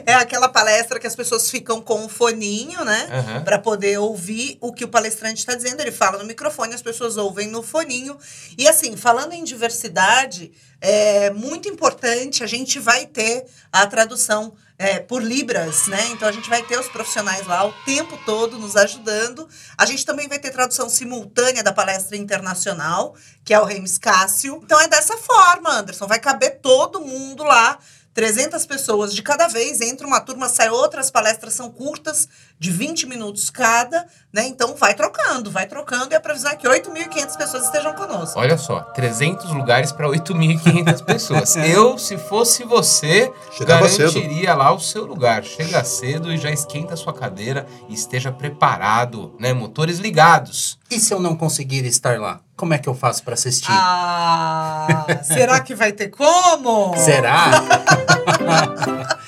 É 0.06 0.14
aquela 0.14 0.48
palestra 0.50 1.00
que 1.00 1.06
as 1.06 1.16
pessoas 1.16 1.50
ficam 1.52 1.82
com 1.82 2.06
o 2.06 2.10
foninho, 2.10 2.84
né? 2.84 3.10
Aham. 3.12 3.44
Para 3.44 3.60
poder 3.60 4.00
ouvir 4.00 4.58
o 4.60 4.74
que 4.74 4.86
o 4.86 4.88
palestrante 4.88 5.40
está 5.40 5.54
dizendo. 5.54 5.82
Ele 5.82 5.92
fala 5.92 6.18
no 6.18 6.26
microfone, 6.26 6.74
as 6.74 6.82
pessoas 6.82 7.16
ouvem 7.16 7.48
no 7.48 7.62
foninho. 7.62 8.18
E 8.58 8.68
assim, 8.68 8.98
falando 8.98 9.34
em 9.34 9.44
diversidade, 9.44 10.52
é 10.82 11.30
muito 11.30 11.70
importante, 11.70 12.44
a 12.44 12.48
gente 12.48 12.80
vai 12.80 13.06
ter 13.06 13.46
a 13.72 13.86
tradução 13.86 14.54
é, 14.80 14.98
por 14.98 15.22
Libras, 15.22 15.88
né? 15.88 16.08
Então 16.12 16.26
a 16.26 16.32
gente 16.32 16.50
vai 16.50 16.64
ter 16.64 16.80
os 16.80 16.88
profissionais 16.88 17.46
lá 17.46 17.66
o 17.68 17.74
tempo 17.84 18.18
todo 18.26 18.58
nos 18.58 18.78
ajudando. 18.78 19.48
A 19.78 19.86
gente 19.86 20.06
também 20.06 20.30
vai 20.30 20.40
ter 20.40 20.52
tradução 20.52 20.90
simultânea 20.90 21.62
da 21.62 21.74
palestra 21.74 22.16
internacional, 22.16 23.14
que 23.44 23.54
é 23.54 23.60
o 23.60 23.66
Remes 23.66 23.98
Cássio. 23.98 24.62
Então 24.64 24.80
é 24.80 24.88
dessa 24.88 25.18
forma, 25.18 25.70
Anderson. 25.70 26.08
Vai 26.08 26.20
caber 26.20 26.62
todo 26.62 27.02
mundo 27.02 27.44
lá. 27.44 27.78
300 28.14 28.66
pessoas 28.66 29.14
de 29.14 29.22
cada 29.22 29.48
vez, 29.48 29.82
entra 29.82 30.08
uma 30.08 30.20
turma, 30.20 30.50
sai 30.50 30.70
outra, 30.70 31.00
as 31.00 31.12
palestras 31.12 31.54
são 31.54 31.72
curtas, 31.72 32.28
de 32.60 32.72
20 32.72 33.08
minutos 33.08 33.50
cada, 33.50 34.06
né? 34.34 34.46
Então 34.46 34.76
vai 34.76 34.94
trocando, 34.94 35.50
vai 35.50 35.66
trocando 35.66 36.12
e 36.12 36.16
a 36.16 36.20
previsão 36.20 36.52
é 36.52 36.56
que 36.58 36.68
8.500 36.68 37.38
pessoas 37.38 37.64
estejam 37.64 37.94
conosco. 37.94 38.38
Olha 38.38 38.58
só, 38.58 38.82
300 38.82 39.52
lugares 39.54 39.94
para 39.94 40.08
8.500 40.08 41.06
pessoas. 41.06 41.56
Eu, 41.70 41.98
se 41.98 42.18
fosse 42.18 42.66
você, 42.66 43.32
Chegava 43.58 43.88
garantiria 43.88 44.54
lá 44.54 44.74
o 44.74 44.80
seu 44.80 45.06
lugar. 45.06 45.44
Chega 45.44 45.84
cedo 45.86 46.34
e 46.34 46.38
já 46.38 46.52
esquenta 46.52 46.96
a 46.96 46.98
sua 46.98 47.14
cadeira 47.14 47.66
e 47.88 47.94
esteja 47.94 48.30
preparado, 48.30 49.34
né? 49.40 49.54
Motores 49.54 50.00
ligados. 50.00 50.78
E 50.92 51.00
se 51.00 51.14
eu 51.14 51.20
não 51.20 51.36
conseguir 51.36 51.86
estar 51.86 52.20
lá? 52.20 52.42
Como 52.58 52.74
é 52.74 52.78
que 52.78 52.90
eu 52.90 52.94
faço 52.94 53.24
para 53.24 53.36
assistir? 53.36 53.72
Ah, 53.72 55.06
será 55.24 55.62
que 55.62 55.74
vai 55.74 55.94
ter 55.94 56.10
como? 56.10 56.94
Será? 56.98 57.52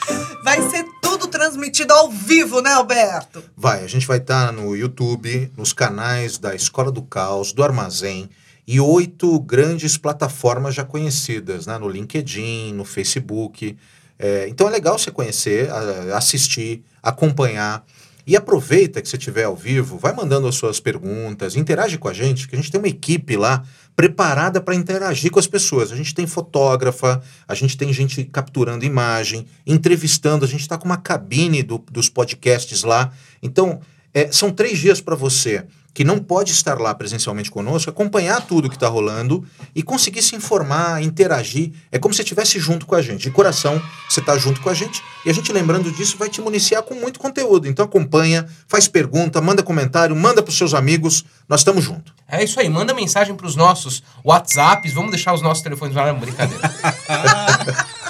Vai 0.43 0.59
ser 0.69 0.83
tudo 0.83 0.90
transmitido 1.31 1.93
ao 1.93 2.11
vivo, 2.11 2.61
né, 2.61 2.73
Alberto? 2.73 3.43
Vai, 3.57 3.83
a 3.83 3.87
gente 3.87 4.05
vai 4.05 4.17
estar 4.17 4.51
no 4.51 4.75
YouTube, 4.75 5.51
nos 5.57 5.73
canais 5.73 6.37
da 6.37 6.53
Escola 6.53 6.91
do 6.91 7.01
Caos, 7.01 7.51
do 7.53 7.63
Armazém 7.63 8.29
e 8.67 8.79
oito 8.79 9.39
grandes 9.39 9.97
plataformas 9.97 10.75
já 10.75 10.83
conhecidas, 10.83 11.65
né? 11.65 11.77
No 11.77 11.89
LinkedIn, 11.89 12.73
no 12.73 12.85
Facebook. 12.85 13.75
É, 14.19 14.47
então 14.47 14.67
é 14.67 14.69
legal 14.69 14.99
você 14.99 15.09
conhecer, 15.09 15.69
assistir, 16.13 16.83
acompanhar. 17.01 17.83
E 18.27 18.35
aproveita 18.35 19.01
que 19.01 19.09
você 19.09 19.17
estiver 19.17 19.45
ao 19.45 19.55
vivo, 19.55 19.97
vai 19.97 20.13
mandando 20.13 20.47
as 20.47 20.53
suas 20.53 20.79
perguntas, 20.79 21.55
interage 21.55 21.97
com 21.97 22.07
a 22.07 22.13
gente, 22.13 22.47
que 22.47 22.55
a 22.55 22.57
gente 22.57 22.71
tem 22.71 22.79
uma 22.79 22.87
equipe 22.87 23.35
lá 23.35 23.63
preparada 24.01 24.59
para 24.59 24.73
interagir 24.73 25.29
com 25.29 25.37
as 25.37 25.45
pessoas. 25.45 25.91
A 25.91 25.95
gente 25.95 26.15
tem 26.15 26.25
fotógrafa, 26.25 27.21
a 27.47 27.53
gente 27.53 27.77
tem 27.77 27.93
gente 27.93 28.23
capturando 28.23 28.83
imagem, 28.83 29.45
entrevistando, 29.63 30.43
a 30.43 30.47
gente 30.47 30.61
está 30.61 30.75
com 30.75 30.85
uma 30.85 30.97
cabine 30.97 31.61
do- 31.61 31.77
dos 31.91 32.09
podcasts 32.09 32.81
lá. 32.81 33.11
Então, 33.43 33.79
é, 34.11 34.31
são 34.31 34.49
três 34.49 34.79
dias 34.79 34.99
para 34.99 35.13
você 35.15 35.65
que 35.93 36.03
não 36.03 36.19
pode 36.19 36.51
estar 36.51 36.79
lá 36.79 36.93
presencialmente 36.93 37.51
conosco, 37.51 37.89
acompanhar 37.89 38.41
tudo 38.41 38.69
que 38.69 38.75
está 38.75 38.87
rolando 38.87 39.45
e 39.75 39.83
conseguir 39.83 40.21
se 40.21 40.35
informar, 40.35 41.03
interagir. 41.03 41.71
É 41.91 41.99
como 41.99 42.13
se 42.13 42.21
estivesse 42.21 42.59
junto 42.59 42.85
com 42.85 42.95
a 42.95 43.01
gente. 43.01 43.21
De 43.23 43.31
coração, 43.31 43.81
você 44.09 44.19
está 44.19 44.37
junto 44.37 44.61
com 44.61 44.69
a 44.69 44.73
gente. 44.73 45.03
E 45.25 45.29
a 45.29 45.33
gente, 45.33 45.51
lembrando 45.51 45.91
disso, 45.91 46.17
vai 46.17 46.29
te 46.29 46.41
municiar 46.41 46.81
com 46.83 46.95
muito 46.95 47.19
conteúdo. 47.19 47.67
Então 47.67 47.83
acompanha, 47.83 48.47
faz 48.67 48.87
pergunta, 48.87 49.41
manda 49.41 49.61
comentário, 49.61 50.15
manda 50.15 50.41
para 50.41 50.49
os 50.51 50.57
seus 50.57 50.73
amigos. 50.73 51.25
Nós 51.47 51.61
estamos 51.61 51.83
juntos. 51.83 52.13
É 52.27 52.41
isso 52.43 52.59
aí, 52.59 52.69
manda 52.69 52.93
mensagem 52.93 53.35
para 53.35 53.45
os 53.45 53.57
nossos 53.57 54.01
WhatsApps, 54.23 54.93
vamos 54.93 55.11
deixar 55.11 55.33
os 55.33 55.41
nossos 55.41 55.61
telefones 55.61 55.95
lá, 55.95 56.13
brincadeira. 56.13 56.71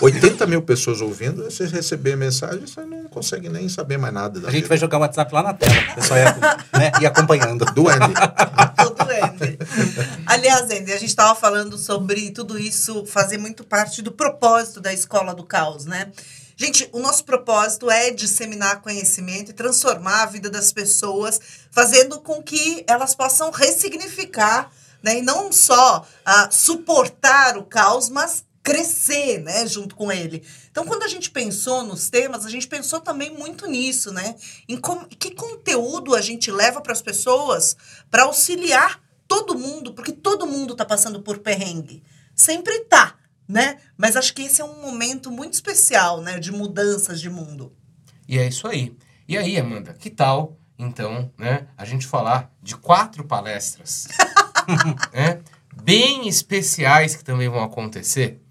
80 0.01 0.48
mil 0.48 0.62
pessoas 0.62 1.00
ouvindo, 1.00 1.43
você 1.43 1.67
receber 1.67 2.15
mensagem, 2.15 2.65
você 2.65 2.81
não 2.81 3.03
consegue 3.05 3.48
nem 3.50 3.70
saber 3.70 3.98
mais 3.98 4.13
nada 4.13 4.39
da 4.39 4.48
A 4.48 4.51
gente 4.51 4.62
vida. 4.62 4.70
vai 4.70 4.77
jogar 4.77 4.98
o 4.98 5.01
WhatsApp 5.01 5.34
lá 5.34 5.43
na 5.43 5.53
tela. 5.53 5.74
Pessoal 5.96 6.20
ia, 6.20 6.34
né, 6.77 6.91
ir 7.00 7.05
acompanhando. 7.05 7.65
Do 7.65 7.88
Andy. 7.88 8.13
Todo 8.77 9.01
Andy. 9.01 9.60
Aliás, 10.25 10.63
Andy, 10.63 10.91
a 10.91 10.98
gente 10.98 11.10
estava 11.10 11.36
falando 11.36 11.77
sobre 11.77 12.31
tudo 12.31 12.58
isso 12.58 13.05
fazer 13.05 13.38
muito 13.38 13.63
parte 13.63 14.01
do 14.01 14.12
propósito 14.12 14.81
da 14.81 14.91
Escola 14.91 15.36
do 15.36 15.43
Caos, 15.43 15.86
né? 15.86 16.12
Gente, 16.55 16.88
o 16.91 17.00
nosso 17.00 17.24
propósito 17.24 17.89
é 17.89 18.12
disseminar 18.12 18.81
conhecimento 18.81 19.50
e 19.50 19.53
transformar 19.53 20.24
a 20.24 20.25
vida 20.27 20.50
das 20.50 20.72
pessoas, 20.72 21.39
fazendo 21.72 22.20
com 22.20 22.41
que 22.41 22.84
elas 22.88 23.15
possam 23.15 23.50
ressignificar, 23.51 24.70
né? 25.01 25.20
E 25.20 25.22
não 25.22 25.51
só 25.51 26.05
ah, 26.25 26.50
suportar 26.51 27.58
o 27.58 27.63
caos, 27.63 28.10
mas 28.10 28.43
crescer, 28.63 29.39
né, 29.39 29.65
junto 29.65 29.96
com 29.96 30.12
ele. 30.12 30.44
Então, 30.70 30.86
quando 30.86 31.03
a 31.03 31.08
gente 31.08 31.32
pensou 31.32 31.84
nos 31.84 32.10
temas, 32.10 32.46
a 32.46 32.50
gente 32.50 32.68
pensou 32.68 33.01
também 33.01 33.32
muito 33.32 33.68
nisso, 33.68 34.12
né? 34.13 34.36
Em 34.68 34.77
como, 34.77 35.08
que 35.08 35.32
conteúdo 35.32 36.15
a 36.15 36.22
gente 36.22 36.51
leva 36.51 36.80
para 36.80 36.94
as 36.94 37.01
pessoas 37.01 37.75
para 38.10 38.24
auxiliar 38.24 39.01
todo 39.27 39.58
mundo, 39.58 39.94
porque 39.94 40.12
todo 40.12 40.46
mundo 40.46 40.74
está 40.74 40.86
passando 40.86 41.22
por 41.22 41.39
perrengue. 41.39 42.03
Sempre 42.36 42.82
tá, 42.82 43.15
né? 43.48 43.77
Mas 43.98 44.15
acho 44.15 44.34
que 44.34 44.44
esse 44.44 44.62
é 44.62 44.65
um 44.65 44.82
momento 44.82 45.32
muito 45.32 45.53
especial, 45.53 46.22
né, 46.22 46.39
de 46.39 46.51
mudanças 46.51 47.20
de 47.20 47.30
mundo. 47.30 47.74
E 48.27 48.38
é 48.38 48.48
isso 48.48 48.68
aí. 48.68 48.96
E 49.27 49.38
aí, 49.38 49.58
Amanda, 49.58 49.94
que 49.94 50.10
tal, 50.10 50.58
então, 50.77 51.32
né, 51.38 51.68
a 51.77 51.86
gente 51.86 52.06
falar 52.06 52.51
de 52.62 52.75
quatro 52.75 53.24
palestras, 53.24 54.08
né, 55.13 55.41
bem 55.84 56.27
especiais 56.27 57.15
que 57.15 57.24
também 57.24 57.48
vão 57.48 57.63
acontecer, 57.63 58.41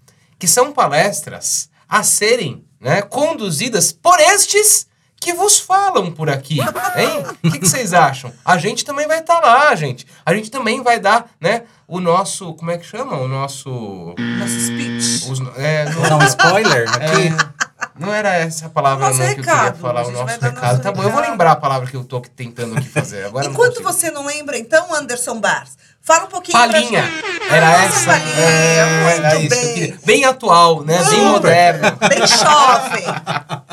que 0.41 0.47
são 0.47 0.73
palestras 0.73 1.69
a 1.87 2.01
serem, 2.01 2.65
né, 2.79 3.03
conduzidas 3.03 3.91
por 3.91 4.19
estes 4.19 4.87
que 5.19 5.33
vos 5.33 5.59
falam 5.59 6.11
por 6.11 6.31
aqui, 6.31 6.59
hein? 6.59 7.23
O 7.43 7.51
que, 7.51 7.59
que 7.59 7.69
vocês 7.69 7.93
acham? 7.93 8.33
A 8.43 8.57
gente 8.57 8.83
também 8.83 9.07
vai 9.07 9.19
estar 9.19 9.39
lá, 9.39 9.75
gente. 9.75 10.07
A 10.25 10.33
gente 10.33 10.49
também 10.49 10.81
vai 10.81 10.99
dar, 10.99 11.29
né, 11.39 11.61
o 11.87 11.99
nosso, 11.99 12.55
como 12.55 12.71
é 12.71 12.79
que 12.79 12.85
chama? 12.87 13.17
O 13.17 13.27
nosso... 13.27 13.69
Nosso 14.17 14.59
speech. 14.61 15.31
Os, 15.31 15.39
é, 15.57 15.85
no- 15.91 16.17
um 16.17 16.23
spoiler 16.23 16.89
aqui. 16.95 17.27
é, 17.27 17.91
não 17.99 18.11
era 18.11 18.33
essa 18.33 18.65
a 18.65 18.69
palavra 18.69 19.09
Nosso 19.09 19.19
não, 19.19 19.25
que 19.35 19.41
eu 19.41 19.43
queria 19.43 19.73
falar, 19.73 20.07
o 20.07 20.11
nosso 20.11 20.25
recado. 20.41 20.59
nosso 20.59 20.79
Tá 20.81 20.91
bom, 20.91 21.03
eu 21.03 21.11
vou 21.11 21.21
lembrar 21.21 21.51
a 21.51 21.55
palavra 21.55 21.87
que 21.87 21.95
eu 21.95 22.03
tô 22.03 22.19
tentando 22.19 22.75
aqui 22.75 22.89
fazer. 22.89 23.25
Agora 23.25 23.45
não 23.45 23.51
Enquanto 23.53 23.83
consigo. 23.83 23.93
você 23.93 24.09
não 24.09 24.25
lembra, 24.25 24.57
então, 24.57 24.91
Anderson 24.95 25.39
Bars, 25.39 25.77
fala 26.01 26.25
um 26.25 26.27
pouquinho 26.27 26.57
Palhinha. 26.57 27.03
pra. 27.03 27.55
Era 27.57 27.67
Nossa, 27.69 27.85
essa. 27.85 28.05
palhinha, 28.05 28.35
É, 28.39 29.03
muito 29.03 29.25
era 29.25 29.35
isso 29.35 29.49
que 29.49 29.49
bem. 29.65 29.73
queria. 29.73 29.99
Bem 30.05 30.25
atual, 30.25 30.83
né? 30.83 31.03
Bem 31.03 31.21
moderno. 31.25 31.97
Bem 32.07 32.27
jovem. 32.27 33.03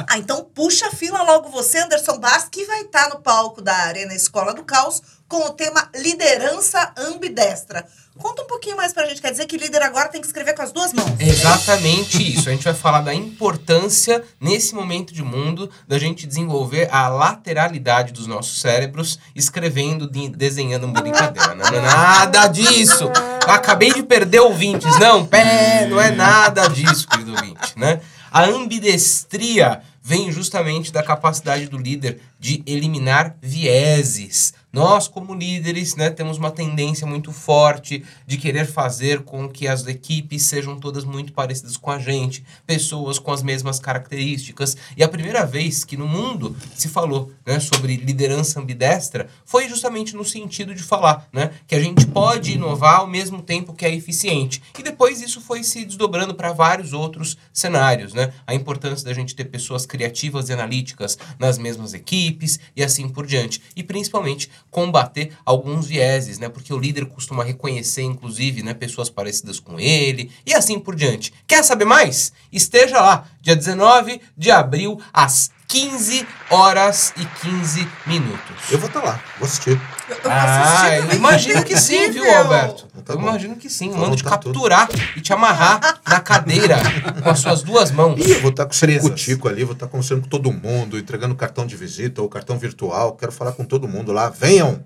Ah, 0.09 0.19
então 0.19 0.45
puxa 0.55 0.87
a 0.89 0.91
fila 0.91 1.23
logo 1.23 1.49
você, 1.51 1.79
Anderson 1.79 2.19
Bars, 2.19 2.47
que 2.51 2.65
vai 2.65 2.81
estar 2.83 3.09
no 3.11 3.21
palco 3.21 3.61
da 3.63 3.75
Arena 3.75 4.15
Escola 4.15 4.53
do 4.55 4.65
Caos 4.65 5.03
com 5.29 5.47
o 5.47 5.51
tema 5.51 5.89
Liderança 5.95 6.93
Ambidestra. 6.97 7.87
Conta 8.19 8.43
um 8.43 8.47
pouquinho 8.47 8.77
mais 8.77 8.93
pra 8.93 9.07
gente. 9.07 9.21
Quer 9.21 9.31
dizer 9.31 9.47
que 9.47 9.57
líder 9.57 9.81
agora 9.83 10.09
tem 10.09 10.21
que 10.21 10.27
escrever 10.27 10.53
com 10.55 10.63
as 10.63 10.73
duas 10.73 10.93
mãos. 10.93 11.09
Exatamente 11.21 12.21
isso. 12.37 12.49
A 12.49 12.53
gente 12.53 12.65
vai 12.65 12.75
falar 12.75 13.01
da 13.03 13.15
importância, 13.15 14.25
nesse 14.41 14.75
momento 14.75 15.15
de 15.15 15.23
mundo, 15.23 15.71
da 15.87 15.99
gente 16.01 16.27
desenvolver 16.27 16.89
a 16.91 17.09
lateralidade 17.09 18.13
dos 18.13 18.27
nossos 18.27 18.61
cérebros, 18.61 19.21
escrevendo, 19.37 20.11
de- 20.11 20.31
desenhando 20.31 20.89
brincadeira. 20.89 21.55
Não 21.55 21.65
é 21.67 21.81
nada 21.81 22.49
disso. 22.49 23.09
Acabei 23.47 23.93
de 23.93 24.03
perder 24.03 24.41
ouvintes. 24.41 24.99
Não, 24.99 25.25
pé, 25.25 25.87
não 25.89 26.01
é 26.01 26.11
nada 26.11 26.67
disso, 26.69 27.07
querido 27.07 27.31
ouvinte, 27.33 27.75
né? 27.77 28.01
A 28.33 28.45
ambidestria 28.45 29.81
vem 30.03 30.33
justamente 30.33 30.91
da 30.91 31.03
capacidade 31.03 31.67
do 31.67 31.79
líder 31.79 32.21
de 32.41 32.63
eliminar 32.67 33.37
vieses. 33.41 34.55
Nós, 34.71 35.09
como 35.09 35.35
líderes, 35.35 35.97
né, 35.97 36.11
temos 36.11 36.37
uma 36.37 36.51
tendência 36.51 37.07
muito 37.07 37.33
forte 37.33 38.05
de 38.27 38.37
querer 38.37 38.67
fazer 38.67 39.23
com 39.23 39.49
que 39.49 39.67
as 39.67 39.87
equipes 39.87 40.43
sejam 40.43 40.79
todas 40.79 41.05
muito 41.05 41.33
parecidas 41.33 41.79
com 41.79 41.91
a 41.91 41.99
gente, 41.99 42.45
pessoas 42.67 43.19
com 43.19 43.33
as 43.33 43.43
mesmas 43.43 43.79
características. 43.79 44.77
E 44.95 45.03
a 45.03 45.09
primeira 45.09 45.47
vez 45.47 45.85
que 45.85 45.97
no 45.97 46.07
mundo 46.07 46.55
se 46.75 46.87
falou 46.87 47.33
né, 47.47 47.59
sobre 47.61 47.97
liderança 47.97 48.61
ambidestra 48.61 49.29
foi 49.43 49.69
justamente 49.71 50.15
no 50.15 50.25
sentido 50.25 50.75
de 50.75 50.83
falar 50.83 51.27
né, 51.33 51.51
que 51.67 51.75
a 51.75 51.81
gente 51.81 52.07
pode 52.07 52.53
inovar 52.53 53.01
ao 53.01 53.07
mesmo 53.07 53.41
tempo 53.41 53.73
que 53.73 53.87
é 53.87 53.95
eficiente. 53.95 54.63
E 54.79 54.83
depois 54.83 55.23
isso 55.23 55.41
foi 55.41 55.65
se 55.65 55.83
desdobrando 55.87 56.35
para 56.35 56.53
vários 56.53 56.93
outros 56.93 57.39
cenários. 57.55 58.13
Né? 58.13 58.35
A 58.47 58.55
importância 58.55 59.07
da 59.07 59.15
gente 59.15 59.35
ter 59.35 59.47
pessoas 59.47 59.87
criativas 59.87 60.51
e 60.51 60.53
analíticas 60.53 61.17
nas 61.39 61.57
mesmas 61.57 61.95
equipes 61.95 62.61
e 62.77 62.85
assim 62.85 63.09
por 63.09 63.27
diante. 63.27 63.63
E 63.75 63.83
principalmente 63.83 64.51
combater 64.71 65.33
alguns 65.45 65.87
vieses, 65.87 66.39
né? 66.39 66.49
Porque 66.49 66.73
o 66.73 66.79
líder 66.79 67.07
costuma 67.07 67.45
reconhecer, 67.45 68.03
inclusive, 68.03 68.63
né, 68.63 68.75
pessoas 68.75 69.11
parecidas 69.11 69.59
com 69.61 69.79
ele 69.79 70.31
e 70.47 70.55
assim 70.55 70.79
por 70.79 70.95
diante. 70.95 71.33
Quer 71.47 71.65
saber 71.65 71.85
mais? 71.85 72.33
Esteja 72.53 73.01
lá, 73.01 73.27
dia 73.41 73.57
19 73.57 74.21
de 74.37 74.51
abril, 74.51 75.01
às 75.13 75.51
15 75.69 76.27
horas 76.51 77.13
e 77.17 77.25
15 77.47 77.87
minutos. 78.07 78.71
Eu 78.71 78.79
vou 78.79 78.89
estar 78.89 79.03
lá, 79.03 79.23
vou 79.39 79.47
assistir. 79.47 79.79
Eu 80.09 80.17
vou 80.23 80.33
Ah, 80.33 80.73
assistir 80.79 80.95
eu 80.97 81.03
também. 81.03 81.17
imagino 81.19 81.65
que 81.65 81.77
sim, 81.77 82.11
viu. 82.11 82.37
Alberto? 82.39 82.87
Tá 83.05 83.13
eu 83.13 83.19
bom. 83.19 83.29
imagino 83.29 83.55
que 83.57 83.69
sim. 83.69 83.91
Vou 83.91 83.99
Mando 84.01 84.17
te 84.17 84.23
tudo. 84.23 84.31
capturar 84.31 84.89
e 85.15 85.21
te 85.21 85.31
amarrar 85.33 86.01
na 86.07 86.21
cadeira 86.21 86.77
com 87.23 87.29
as 87.29 87.39
suas 87.41 87.63
duas 87.63 87.91
mãos. 87.91 88.19
Ih, 88.19 88.31
eu 88.33 88.41
vou 88.41 88.51
estar 88.51 88.65
com 88.65 88.75
o 88.75 88.79
Presas. 88.79 89.03
Cutico 89.11 89.47
ali, 89.47 89.63
vou 89.63 89.75
estar 89.75 89.87
conversando 89.89 90.23
com 90.23 90.29
todo 90.29 90.51
mundo, 90.51 90.99
entregando 90.99 91.35
cartão 91.35 91.67
de 91.67 91.77
visita 91.77 92.23
ou 92.23 92.29
cartão 92.31 92.59
virtual. 92.59 93.13
Quero 93.15 93.31
falar 93.31 93.53
com 93.53 93.65
todo 93.65 93.87
mundo 93.87 94.11
lá. 94.11 94.31
Venham! 94.31 94.83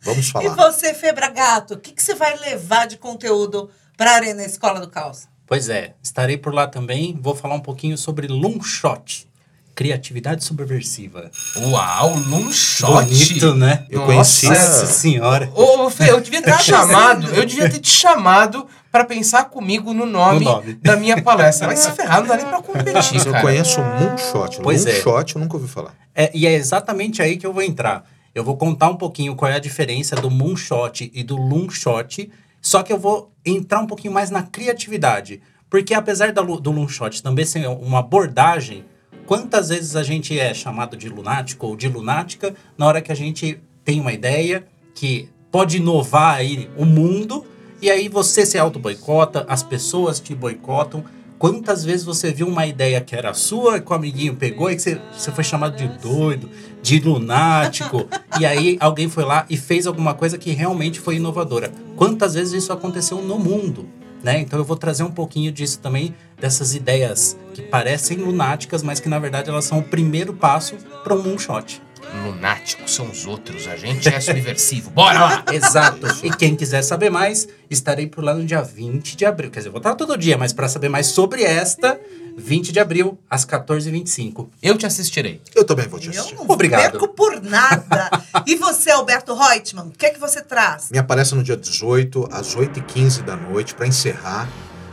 Vamos 0.00 0.26
E 0.28 0.32
falar. 0.32 0.54
você, 0.56 0.94
Febra 0.94 1.28
Gato, 1.28 1.74
o 1.74 1.78
que, 1.78 1.92
que 1.92 2.02
você 2.02 2.14
vai 2.14 2.36
levar 2.38 2.86
de 2.86 2.96
conteúdo 2.96 3.70
para 3.98 4.12
a 4.12 4.14
Arena 4.14 4.42
Escola 4.44 4.80
do 4.80 4.88
Caos? 4.88 5.28
Pois 5.46 5.68
é, 5.68 5.94
estarei 6.02 6.38
por 6.38 6.52
lá 6.54 6.66
também. 6.66 7.16
Vou 7.20 7.36
falar 7.36 7.54
um 7.54 7.60
pouquinho 7.60 7.96
sobre 7.98 8.26
Lungshot, 8.26 9.28
criatividade 9.74 10.44
subversiva. 10.44 11.30
Uau, 11.56 12.16
num 12.18 12.52
shot. 12.52 12.90
Bonito, 13.06 13.54
né? 13.54 13.86
Eu 13.90 14.00
Nossa. 14.00 14.12
conhecia- 14.12 14.48
Nossa 14.50 14.86
senhora. 14.86 15.50
Ô, 15.54 15.84
ô, 15.86 15.90
Fê, 15.90 16.10
eu 16.10 16.20
devia 16.20 16.42
ter 16.42 16.56
te 16.58 16.64
chamado, 16.64 17.28
eu 17.34 17.44
devia 17.46 17.68
ter 17.70 17.78
te 17.80 17.90
chamado 17.90 18.66
pra 18.90 19.04
pensar 19.04 19.44
comigo 19.44 19.92
no 19.94 20.04
nome, 20.04 20.44
No 20.44 20.52
nome. 20.52 20.74
da 20.74 20.96
minha 20.96 21.20
palestra. 21.22 21.66
Vai 21.68 21.76
se 21.76 21.90
ferrar, 21.92 22.20
não 22.20 22.28
dá 22.28 22.36
nem 22.36 22.46
pra 22.46 22.60
competir, 22.62 22.92
Mas 22.94 23.26
eu 23.26 23.32
cara. 23.32 23.42
conheço 23.42 23.80
o 23.80 23.84
Moonshot. 23.84 24.60
Pois 24.62 24.84
é. 24.86 25.02
Moonshot 25.04 25.34
eu 25.36 25.40
nunca 25.40 25.56
ouvi 25.56 25.68
falar. 25.68 25.94
É, 26.14 26.30
e 26.34 26.46
é 26.46 26.52
exatamente 26.52 27.22
aí 27.22 27.36
que 27.36 27.46
eu 27.46 27.52
vou 27.52 27.62
entrar. 27.62 28.04
Eu 28.34 28.44
vou 28.44 28.56
contar 28.56 28.88
um 28.88 28.96
pouquinho 28.96 29.34
qual 29.34 29.50
é 29.50 29.56
a 29.56 29.58
diferença 29.58 30.16
do 30.16 30.30
moonshot 30.30 31.10
e 31.14 31.22
do 31.22 31.36
lungshot, 31.36 32.30
só 32.62 32.82
que 32.82 32.92
eu 32.92 32.98
vou 32.98 33.30
entrar 33.44 33.80
um 33.80 33.86
pouquinho 33.86 34.12
mais 34.12 34.30
na 34.30 34.42
criatividade. 34.42 35.40
Porque 35.68 35.92
apesar 35.94 36.32
da 36.32 36.42
do 36.42 36.70
lungshot 36.70 37.22
também 37.22 37.44
ser 37.46 37.66
uma 37.66 37.98
abordagem, 38.00 38.84
quantas 39.32 39.70
vezes 39.70 39.96
a 39.96 40.02
gente 40.02 40.38
é 40.38 40.52
chamado 40.52 40.94
de 40.94 41.08
lunático 41.08 41.66
ou 41.66 41.74
de 41.74 41.88
lunática 41.88 42.54
na 42.76 42.86
hora 42.86 43.00
que 43.00 43.10
a 43.10 43.14
gente 43.14 43.58
tem 43.82 43.98
uma 43.98 44.12
ideia 44.12 44.66
que 44.94 45.26
pode 45.50 45.78
inovar 45.78 46.34
aí 46.34 46.68
o 46.76 46.84
mundo 46.84 47.42
e 47.80 47.90
aí 47.90 48.10
você 48.10 48.44
se 48.44 48.58
auto-boicota, 48.58 49.46
as 49.48 49.62
pessoas 49.62 50.20
te 50.20 50.34
boicotam. 50.34 51.02
Quantas 51.38 51.82
vezes 51.82 52.04
você 52.04 52.30
viu 52.30 52.46
uma 52.46 52.66
ideia 52.66 53.00
que 53.00 53.16
era 53.16 53.32
sua, 53.32 53.80
que 53.80 53.90
o 53.90 53.94
amiguinho 53.94 54.36
pegou 54.36 54.70
e 54.70 54.76
que 54.76 54.82
você, 54.82 55.00
você 55.10 55.32
foi 55.32 55.44
chamado 55.44 55.78
de 55.78 55.88
doido, 55.88 56.50
de 56.82 57.00
lunático, 57.00 58.06
e 58.38 58.44
aí 58.44 58.76
alguém 58.80 59.08
foi 59.08 59.24
lá 59.24 59.46
e 59.48 59.56
fez 59.56 59.86
alguma 59.86 60.12
coisa 60.12 60.36
que 60.36 60.50
realmente 60.50 61.00
foi 61.00 61.16
inovadora? 61.16 61.72
Quantas 61.96 62.34
vezes 62.34 62.64
isso 62.64 62.70
aconteceu 62.70 63.22
no 63.22 63.38
mundo? 63.38 63.88
Né? 64.22 64.40
Então 64.40 64.58
eu 64.58 64.64
vou 64.64 64.76
trazer 64.76 65.02
um 65.02 65.10
pouquinho 65.10 65.50
disso 65.50 65.80
também, 65.80 66.14
dessas 66.40 66.74
ideias 66.74 67.36
que 67.54 67.62
parecem 67.62 68.18
lunáticas, 68.18 68.82
mas 68.82 69.00
que 69.00 69.08
na 69.08 69.18
verdade 69.18 69.50
elas 69.50 69.64
são 69.64 69.78
o 69.78 69.82
primeiro 69.82 70.32
passo 70.32 70.76
para 71.02 71.14
um 71.14 71.22
moonshot. 71.22 71.82
Lunáticos 72.24 72.94
são 72.94 73.10
os 73.10 73.26
outros, 73.26 73.66
a 73.66 73.76
gente 73.76 74.08
é 74.08 74.20
subversivo. 74.20 74.90
Bora 74.94 75.18
lá! 75.18 75.44
Exato. 75.50 76.06
E 76.22 76.30
quem 76.30 76.54
quiser 76.54 76.82
saber 76.82 77.10
mais, 77.10 77.48
estarei 77.70 78.06
por 78.06 78.22
lá 78.22 78.34
no 78.34 78.44
dia 78.44 78.60
20 78.60 79.16
de 79.16 79.24
abril. 79.24 79.50
Quer 79.50 79.60
dizer, 79.60 79.68
eu 79.68 79.72
vou 79.72 79.78
estar 79.78 79.94
todo 79.94 80.16
dia, 80.18 80.36
mas 80.36 80.52
para 80.52 80.68
saber 80.68 80.88
mais 80.88 81.06
sobre 81.06 81.42
esta, 81.42 81.98
20 82.36 82.72
de 82.72 82.80
abril, 82.80 83.18
às 83.28 83.44
14h25. 83.44 84.48
Eu 84.62 84.76
te 84.76 84.86
assistirei. 84.86 85.40
Eu 85.54 85.64
também 85.64 85.86
vou 85.88 85.98
te 86.00 86.06
Eu 86.06 86.12
assistir. 86.20 86.34
não 86.34 86.46
Obrigado. 86.48 86.92
perco 86.92 87.08
por 87.08 87.40
nada. 87.42 88.10
e 88.46 88.56
você, 88.56 88.90
Alberto 88.90 89.34
Reutemann, 89.34 89.86
o 89.88 89.90
que 89.90 90.06
é 90.06 90.10
que 90.10 90.20
você 90.20 90.40
traz? 90.40 90.88
Minha 90.90 91.04
palestra 91.04 91.36
no 91.36 91.44
dia 91.44 91.56
18, 91.56 92.28
às 92.32 92.54
8h15 92.56 93.22
da 93.22 93.36
noite, 93.36 93.74
para 93.74 93.86
encerrar, 93.86 94.48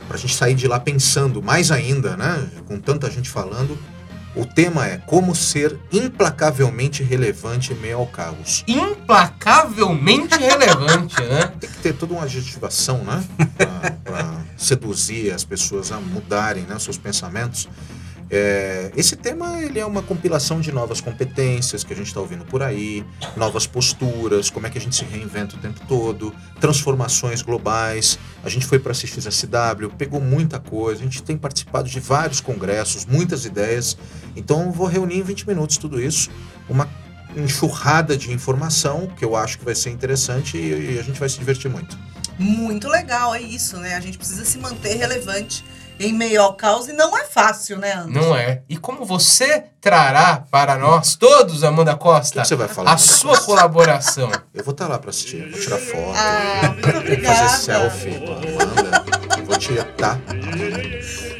para 0.07 0.17
a 0.17 0.19
gente 0.19 0.35
sair 0.35 0.55
de 0.55 0.67
lá 0.67 0.79
pensando 0.79 1.41
mais 1.41 1.71
ainda, 1.71 2.17
né? 2.17 2.49
Com 2.67 2.79
tanta 2.79 3.09
gente 3.11 3.29
falando. 3.29 3.77
O 4.39 4.45
tema 4.45 4.87
é 4.87 4.97
como 4.97 5.35
ser 5.35 5.77
implacavelmente 5.91 7.03
relevante 7.03 7.73
em 7.73 7.75
meio 7.75 7.97
ao 7.97 8.07
caos. 8.07 8.63
Implacavelmente 8.65 10.37
relevante, 10.37 11.21
né? 11.21 11.51
Tem 11.59 11.69
que 11.69 11.77
ter 11.79 11.93
toda 11.93 12.13
uma 12.13 12.23
adjetivação, 12.23 13.03
né? 13.03 13.21
Para 14.01 14.37
seduzir 14.55 15.33
as 15.33 15.43
pessoas 15.43 15.91
a 15.91 15.99
mudarem 15.99 16.63
né, 16.63 16.79
seus 16.79 16.97
pensamentos. 16.97 17.67
É, 18.31 18.91
esse 18.95 19.15
tema 19.15 19.59
ele 19.61 19.79
é 19.79 19.85
uma 19.85 20.03
compilação 20.03 20.61
de 20.61 20.71
novas 20.71 21.01
competências 21.01 21.83
que 21.83 21.91
a 21.91 21.95
gente 21.95 22.07
está 22.07 22.19
ouvindo 22.19 22.45
por 22.45 22.61
aí, 22.61 23.03
novas 23.35 23.65
posturas, 23.65 24.49
como 24.51 24.67
é 24.67 24.69
que 24.69 24.77
a 24.77 24.81
gente 24.81 24.95
se 24.95 25.03
reinventa 25.03 25.55
o 25.55 25.59
tempo 25.59 25.79
todo, 25.87 26.33
transformações 26.59 27.41
globais. 27.41 28.19
A 28.43 28.49
gente 28.49 28.67
foi 28.67 28.77
para 28.77 28.91
a 28.91 28.95
CXSW, 28.95 29.89
pegou 29.97 30.21
muita 30.21 30.59
coisa, 30.59 31.01
a 31.01 31.03
gente 31.03 31.23
tem 31.23 31.37
participado 31.37 31.89
de 31.89 31.99
vários 31.99 32.39
congressos, 32.39 33.05
muitas 33.05 33.45
ideias. 33.45 33.97
Então 34.35 34.71
vou 34.71 34.85
reunir 34.85 35.17
em 35.17 35.23
20 35.23 35.47
minutos 35.47 35.77
tudo 35.77 35.99
isso, 35.99 36.29
uma 36.69 36.87
enxurrada 37.35 38.15
de 38.15 38.31
informação 38.31 39.07
que 39.07 39.25
eu 39.25 39.35
acho 39.35 39.57
que 39.59 39.65
vai 39.65 39.75
ser 39.75 39.89
interessante 39.89 40.57
e, 40.57 40.95
e 40.95 40.99
a 40.99 41.03
gente 41.03 41.19
vai 41.19 41.29
se 41.29 41.37
divertir 41.39 41.69
muito. 41.69 41.97
Muito 42.37 42.87
legal, 42.87 43.35
é 43.35 43.41
isso, 43.41 43.77
né? 43.77 43.95
A 43.95 43.99
gente 43.99 44.17
precisa 44.17 44.45
se 44.45 44.57
manter 44.59 44.95
relevante 44.95 45.63
em 45.99 46.13
meio 46.13 46.41
ao 46.41 46.53
caos 46.55 46.87
e 46.87 46.93
não 46.93 47.17
é 47.17 47.25
fácil, 47.25 47.77
né, 47.77 47.93
Anderson? 47.93 48.29
Não 48.29 48.35
é. 48.35 48.61
E 48.69 48.77
como 48.77 49.03
você 49.05 49.65
trará 49.81 50.43
para 50.49 50.77
nós 50.77 51.15
todos, 51.15 51.63
Amanda 51.63 51.91
O 51.91 51.97
que, 51.97 52.03
Costa, 52.03 52.41
que 52.41 52.47
você 52.47 52.55
vai 52.55 52.67
falar? 52.67 52.93
a 52.93 52.97
sua 52.97 53.37
colaboração? 53.41 54.31
Eu 54.53 54.63
vou 54.63 54.71
estar 54.71 54.87
lá 54.87 54.97
para 54.97 55.09
assistir, 55.09 55.49
vou 55.51 55.59
tirar 55.59 55.77
foto, 55.77 56.13
Ah, 56.15 56.73
muito 56.73 56.91
vou 56.91 57.23
fazer 57.33 57.49
selfie 57.57 58.19
com 58.19 58.31
a 58.31 58.35
Amanda, 58.37 59.05
vou 59.45 59.57
tirar. 59.57 59.87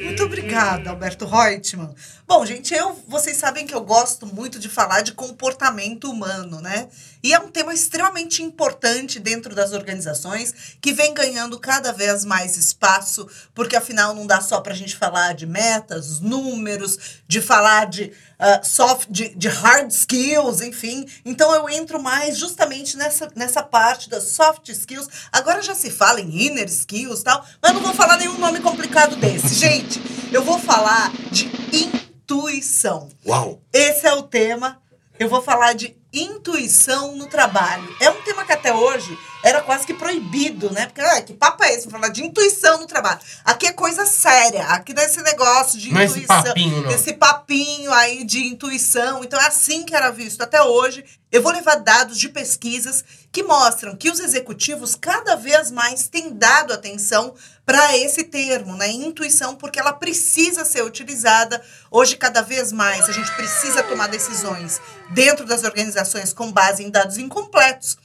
Muito 0.04 0.24
obrigada, 0.24 0.39
Alberto 0.56 1.26
Reutemann. 1.26 1.94
Bom, 2.28 2.46
gente, 2.46 2.74
eu, 2.74 3.02
vocês 3.08 3.38
sabem 3.38 3.66
que 3.66 3.74
eu 3.74 3.82
gosto 3.82 4.26
muito 4.26 4.60
de 4.60 4.70
falar 4.70 5.02
de 5.02 5.14
comportamento 5.14 6.10
humano, 6.10 6.62
né? 6.62 6.88
E 7.24 7.34
é 7.34 7.40
um 7.40 7.50
tema 7.50 7.74
extremamente 7.74 8.44
importante 8.44 9.20
dentro 9.20 9.54
das 9.54 9.74
organizações, 9.74 10.54
que 10.80 10.94
vem 10.94 11.14
ganhando 11.14 11.60
cada 11.60 11.92
vez 11.92 12.24
mais 12.24 12.56
espaço, 12.56 13.28
porque 13.54 13.76
afinal 13.76 14.14
não 14.14 14.26
dá 14.26 14.42
só 14.42 14.62
para 14.62 14.74
a 14.74 14.76
gente 14.76 14.96
falar 14.96 15.34
de 15.34 15.46
metas, 15.46 16.20
números, 16.20 17.22
de 17.28 17.42
falar 17.42 17.88
de 17.88 18.14
ah, 18.42 18.62
soft, 18.64 19.10
de, 19.10 19.36
de 19.36 19.50
hard 19.50 19.92
skills, 19.92 20.62
enfim. 20.62 21.06
Então 21.26 21.54
eu 21.54 21.70
entro 21.70 22.02
mais 22.02 22.38
justamente 22.38 22.96
nessa, 22.96 23.30
nessa 23.36 23.62
parte 23.62 24.10
das 24.10 24.30
soft 24.30 24.70
skills. 24.70 25.10
Agora 25.30 25.62
já 25.62 25.76
se 25.76 25.92
fala 25.92 26.22
em 26.22 26.46
inner 26.46 26.68
skills 26.68 27.22
tal, 27.22 27.46
mas 27.62 27.74
não 27.74 27.82
vou 27.82 27.94
falar 27.94 28.18
nenhum 28.18 28.38
nome 28.38 28.62
complicado 28.62 29.18
desse. 29.18 29.56
Gente, 29.56 30.02
eu 30.32 30.39
vou 30.44 30.60
falar 30.60 31.12
de 31.32 31.50
intuição. 31.74 33.10
Uau! 33.26 33.62
Esse 33.74 34.08
é 34.08 34.14
o 34.14 34.24
tema. 34.24 34.82
Eu 35.18 35.28
vou 35.28 35.42
falar 35.42 35.74
de 35.74 35.98
intuição 36.14 37.16
no 37.16 37.28
trabalho. 37.28 37.96
É 38.00 38.10
um 38.10 38.22
tema 38.24 38.44
que 38.46 38.52
até 38.54 38.74
hoje 38.74 39.18
era 39.44 39.62
quase 39.62 39.86
que 39.86 39.94
proibido, 39.94 40.72
né? 40.72 40.86
Porque, 40.88 41.02
ah, 41.02 41.22
que 41.22 41.34
papo 41.34 41.64
é 41.64 41.74
esse? 41.74 41.88
Vou 41.88 42.00
falar 42.00 42.12
de 42.12 42.24
intuição 42.26 42.80
no 42.80 42.88
trabalho. 42.88 43.20
Aqui 43.46 43.68
é 43.68 43.72
coisa 43.72 44.06
séria. 44.06 44.66
Aqui 44.68 44.94
é 44.98 45.04
esse 45.04 45.22
negócio 45.22 45.78
de 45.78 45.92
Não 45.92 46.00
é 46.02 46.06
esse 46.06 46.20
intuição. 46.20 46.44
papinho, 46.44 46.82
não. 46.82 46.92
Esse 46.92 47.14
papinho 47.14 47.94
aí 47.94 48.24
de 48.24 48.46
intuição. 48.48 49.24
Então, 49.24 49.40
é 49.40 49.48
assim 49.48 49.84
que 49.84 49.96
era 49.96 50.10
visto 50.10 50.42
até 50.42 50.62
hoje. 50.64 51.04
Eu 51.32 51.44
vou 51.44 51.52
levar 51.52 51.76
dados 51.76 52.18
de 52.18 52.28
pesquisas 52.30 53.04
que 53.32 53.44
mostram 53.44 53.96
que 53.96 54.10
os 54.10 54.20
executivos 54.20 54.96
cada 54.96 55.36
vez 55.36 55.70
mais 55.70 56.08
têm 56.08 56.34
dado 56.34 56.74
atenção 56.74 57.36
para 57.70 57.96
esse 57.96 58.24
termo, 58.24 58.76
né? 58.76 58.90
Intuição, 58.90 59.56
porque 59.56 59.80
ela 59.80 59.94
precisa 59.94 60.66
ser 60.66 60.82
utilizada. 60.82 61.62
Hoje, 61.92 62.18
cada 62.18 62.42
vez 62.42 62.72
mais, 62.72 63.08
a 63.08 63.12
gente 63.12 63.32
precisa 63.36 63.84
tomar 63.84 64.08
decisões 64.08 64.82
dentro 65.12 65.46
das 65.46 65.64
organizações 65.64 66.34
com 66.34 66.52
base 66.52 66.84
em 66.84 66.90
dados 66.90 67.20
incompletos. 67.20 67.96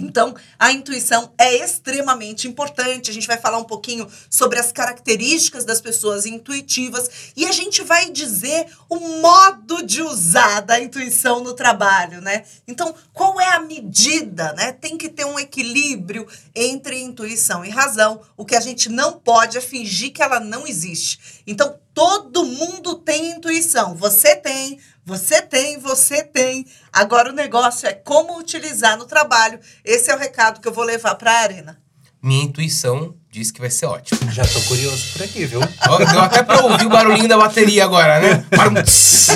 Então, 0.00 0.34
a 0.58 0.72
intuição 0.72 1.32
é 1.38 1.56
extremamente 1.56 2.48
importante. 2.48 3.10
A 3.10 3.14
gente 3.14 3.26
vai 3.26 3.36
falar 3.36 3.58
um 3.58 3.64
pouquinho 3.64 4.08
sobre 4.28 4.58
as 4.58 4.72
características 4.72 5.64
das 5.64 5.80
pessoas 5.80 6.26
intuitivas 6.26 7.32
e 7.36 7.46
a 7.46 7.52
gente 7.52 7.82
vai 7.82 8.10
dizer 8.10 8.66
o 8.88 8.98
modo 9.20 9.82
de 9.84 10.02
usar 10.02 10.60
da 10.60 10.80
intuição 10.80 11.40
no 11.42 11.54
trabalho, 11.54 12.20
né? 12.20 12.44
Então, 12.66 12.94
qual 13.12 13.40
é 13.40 13.48
a 13.48 13.60
medida, 13.60 14.52
né? 14.54 14.72
Tem 14.72 14.96
que 14.96 15.08
ter 15.08 15.24
um 15.24 15.38
equilíbrio 15.38 16.26
entre 16.54 17.00
intuição 17.00 17.64
e 17.64 17.70
razão. 17.70 18.20
O 18.36 18.44
que 18.44 18.56
a 18.56 18.60
gente 18.60 18.88
não 18.88 19.12
pode 19.12 19.58
é 19.58 19.60
fingir 19.60 20.12
que 20.12 20.22
ela 20.22 20.40
não 20.40 20.66
existe. 20.66 21.42
Então, 21.46 21.78
todo 22.00 22.46
mundo 22.46 22.94
tem 22.94 23.32
intuição. 23.32 23.94
Você 23.94 24.34
tem, 24.34 24.78
você 25.04 25.42
tem, 25.42 25.78
você 25.78 26.24
tem. 26.24 26.64
Agora 26.90 27.28
o 27.28 27.34
negócio 27.34 27.86
é 27.86 27.92
como 27.92 28.38
utilizar 28.38 28.96
no 28.96 29.04
trabalho. 29.04 29.60
Esse 29.84 30.10
é 30.10 30.16
o 30.16 30.18
recado 30.18 30.62
que 30.62 30.68
eu 30.68 30.72
vou 30.72 30.82
levar 30.82 31.14
para 31.16 31.30
a 31.30 31.40
arena. 31.42 31.78
Minha 32.22 32.44
intuição 32.44 33.14
diz 33.30 33.50
que 33.50 33.60
vai 33.60 33.68
ser 33.68 33.84
ótimo. 33.84 34.18
Já 34.32 34.44
tô 34.44 34.62
curioso 34.62 35.12
por 35.12 35.22
aqui, 35.24 35.44
viu? 35.44 35.60
Ó, 35.60 35.98
Deu 35.98 36.20
até 36.20 36.42
pra 36.42 36.64
ouvir 36.64 36.86
o 36.86 36.88
barulhinho 36.88 37.28
da 37.28 37.36
bateria 37.36 37.84
agora, 37.84 38.18
né? 38.18 38.46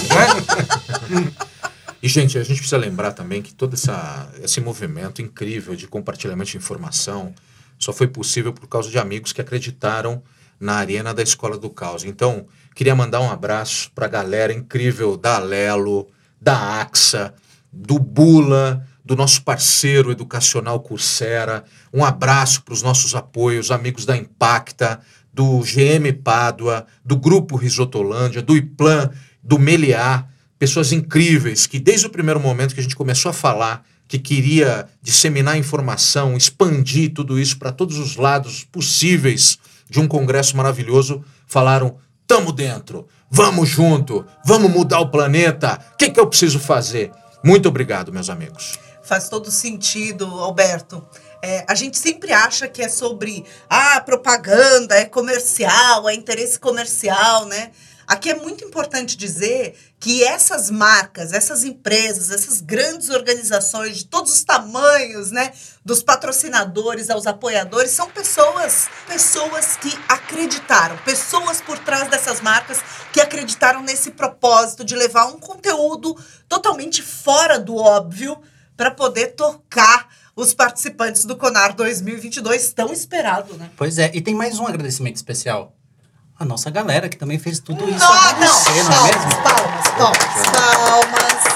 Né? 0.09 1.33
E, 2.03 2.09
gente, 2.09 2.39
a 2.39 2.43
gente 2.43 2.59
precisa 2.59 2.79
lembrar 2.79 3.13
também 3.13 3.43
que 3.43 3.53
todo 3.53 3.75
essa, 3.75 4.31
esse 4.43 4.59
movimento 4.63 5.21
incrível 5.21 5.77
de 5.77 5.87
compartilhamento 5.87 6.51
de 6.51 6.57
informação 6.57 7.35
só 7.79 7.93
foi 7.93 8.07
possível 8.07 8.55
por 8.55 8.67
causa 8.69 8.91
de 8.91 8.99
amigos 8.99 9.35
que 9.35 9.41
acreditaram 9.43 10.23
na 10.65 10.75
arena 10.75 11.15
da 11.15 11.23
Escola 11.23 11.57
do 11.57 11.71
Caos. 11.71 12.05
Então, 12.05 12.47
Queria 12.75 12.97
mandar 12.97 13.21
um 13.21 13.31
abraço 13.31 13.89
para 13.95 14.07
a 14.07 14.09
galera 14.09 14.53
incrível 14.53 15.17
da 15.17 15.37
Alelo, 15.37 16.09
da 16.41 16.81
AXA, 16.81 17.33
do 17.73 18.01
Bula, 18.01 18.85
do 19.05 19.15
nosso 19.15 19.43
parceiro 19.43 20.11
educacional 20.11 20.81
Coursera. 20.81 21.63
Um 21.93 22.05
abraço 22.05 22.63
para 22.63 22.75
os 22.75 22.83
nossos 22.83 23.15
apoios, 23.15 23.71
amigos 23.71 24.05
da 24.05 24.17
Impacta, 24.17 25.01
do 25.33 25.61
GM 25.61 26.13
Pádua, 26.25 26.85
do 27.05 27.17
Grupo 27.17 27.55
Risotolândia, 27.55 28.43
do 28.43 28.57
IPLAN, 28.57 29.09
do 29.41 29.57
Meliá, 29.57 30.27
pessoas 30.59 30.91
incríveis 30.91 31.69
que 31.69 31.79
desde 31.79 32.09
o 32.09 32.11
primeiro 32.11 32.41
momento 32.41 32.75
que 32.75 32.81
a 32.81 32.83
gente 32.83 32.97
começou 32.97 33.31
a 33.31 33.35
falar 33.35 33.85
que 34.09 34.19
queria 34.19 34.89
disseminar 35.01 35.57
informação, 35.57 36.37
expandir 36.37 37.15
tudo 37.15 37.39
isso 37.39 37.57
para 37.57 37.71
todos 37.71 37.99
os 37.99 38.17
lados 38.17 38.65
possíveis 38.65 39.59
de 39.89 40.01
um 40.01 40.09
congresso 40.09 40.57
maravilhoso, 40.57 41.25
falaram: 41.47 41.97
"Tamo 42.27 42.53
dentro, 42.53 43.07
vamos 43.31 43.69
junto, 43.69 44.25
vamos 44.45 44.71
mudar 44.71 45.01
o 45.01 45.11
planeta. 45.11 45.79
O 45.93 45.97
que, 45.97 46.11
que 46.11 46.21
eu 46.21 46.27
preciso 46.27 46.59
fazer?" 46.59 47.11
Muito 47.45 47.69
obrigado, 47.69 48.13
meus 48.13 48.31
amigos. 48.31 48.79
Faz 49.03 49.29
todo 49.29 49.51
sentido, 49.51 50.25
Alberto. 50.25 51.07
É, 51.43 51.63
a 51.69 51.75
gente 51.75 51.99
sempre 51.99 52.33
acha 52.33 52.67
que 52.67 52.81
é 52.81 52.89
sobre 52.89 53.45
ah, 53.69 54.01
propaganda, 54.01 54.97
é 54.97 55.05
comercial, 55.05 56.09
é 56.09 56.15
interesse 56.15 56.59
comercial, 56.59 57.45
né? 57.45 57.71
Aqui 58.07 58.31
é 58.31 58.35
muito 58.35 58.65
importante 58.65 59.17
dizer 59.17 59.77
que 59.99 60.23
essas 60.23 60.71
marcas, 60.71 61.33
essas 61.33 61.65
empresas, 61.65 62.31
essas 62.31 62.61
grandes 62.61 63.09
organizações 63.09 63.99
de 63.99 64.05
todos 64.07 64.33
os 64.33 64.45
tamanhos, 64.45 65.31
né, 65.31 65.53
dos 65.85 66.03
patrocinadores 66.03 67.11
aos 67.11 67.27
apoiadores, 67.27 67.91
são 67.91 68.11
pessoas, 68.11 68.89
pessoas 69.07 69.77
que 69.77 69.97
acreditaram, 70.09 70.97
pessoas 70.99 71.61
por 71.61 71.79
trás 71.79 72.09
dessas 72.09 72.41
marcas 72.41 72.79
que 73.13 73.21
acreditaram 73.21 73.83
nesse 73.83 74.11
propósito 74.11 74.85
de 74.85 74.95
levar 74.95 75.27
um 75.27 75.39
conteúdo 75.39 76.17
totalmente 76.49 77.03
fora 77.03 77.59
do 77.59 77.77
óbvio 77.77 78.37
para 78.77 78.91
poder 78.91 79.29
tocar 79.29 80.09
os 80.37 80.53
participantes 80.53 81.25
do 81.25 81.37
Conar 81.37 81.75
2022 81.75 82.73
tão 82.73 82.93
esperado, 82.93 83.55
né? 83.55 83.71
Pois 83.77 83.99
é, 83.99 84.11
e 84.13 84.21
tem 84.21 84.35
mais 84.35 84.59
um 84.59 84.67
agradecimento 84.67 85.17
especial. 85.17 85.77
A 86.39 86.45
nossa 86.45 86.69
galera 86.71 87.09
que 87.09 87.17
também 87.17 87.39
fez 87.39 87.61
tudo 87.61 87.89
isso 87.89 88.03
Ah, 88.05 88.31
acontecer, 88.31 88.83
não, 88.85 88.93
é 88.93 89.13
mesmo? 89.13 89.43
Palmas, 89.43 89.89
palmas, 89.97 90.47
palmas. 90.53 91.55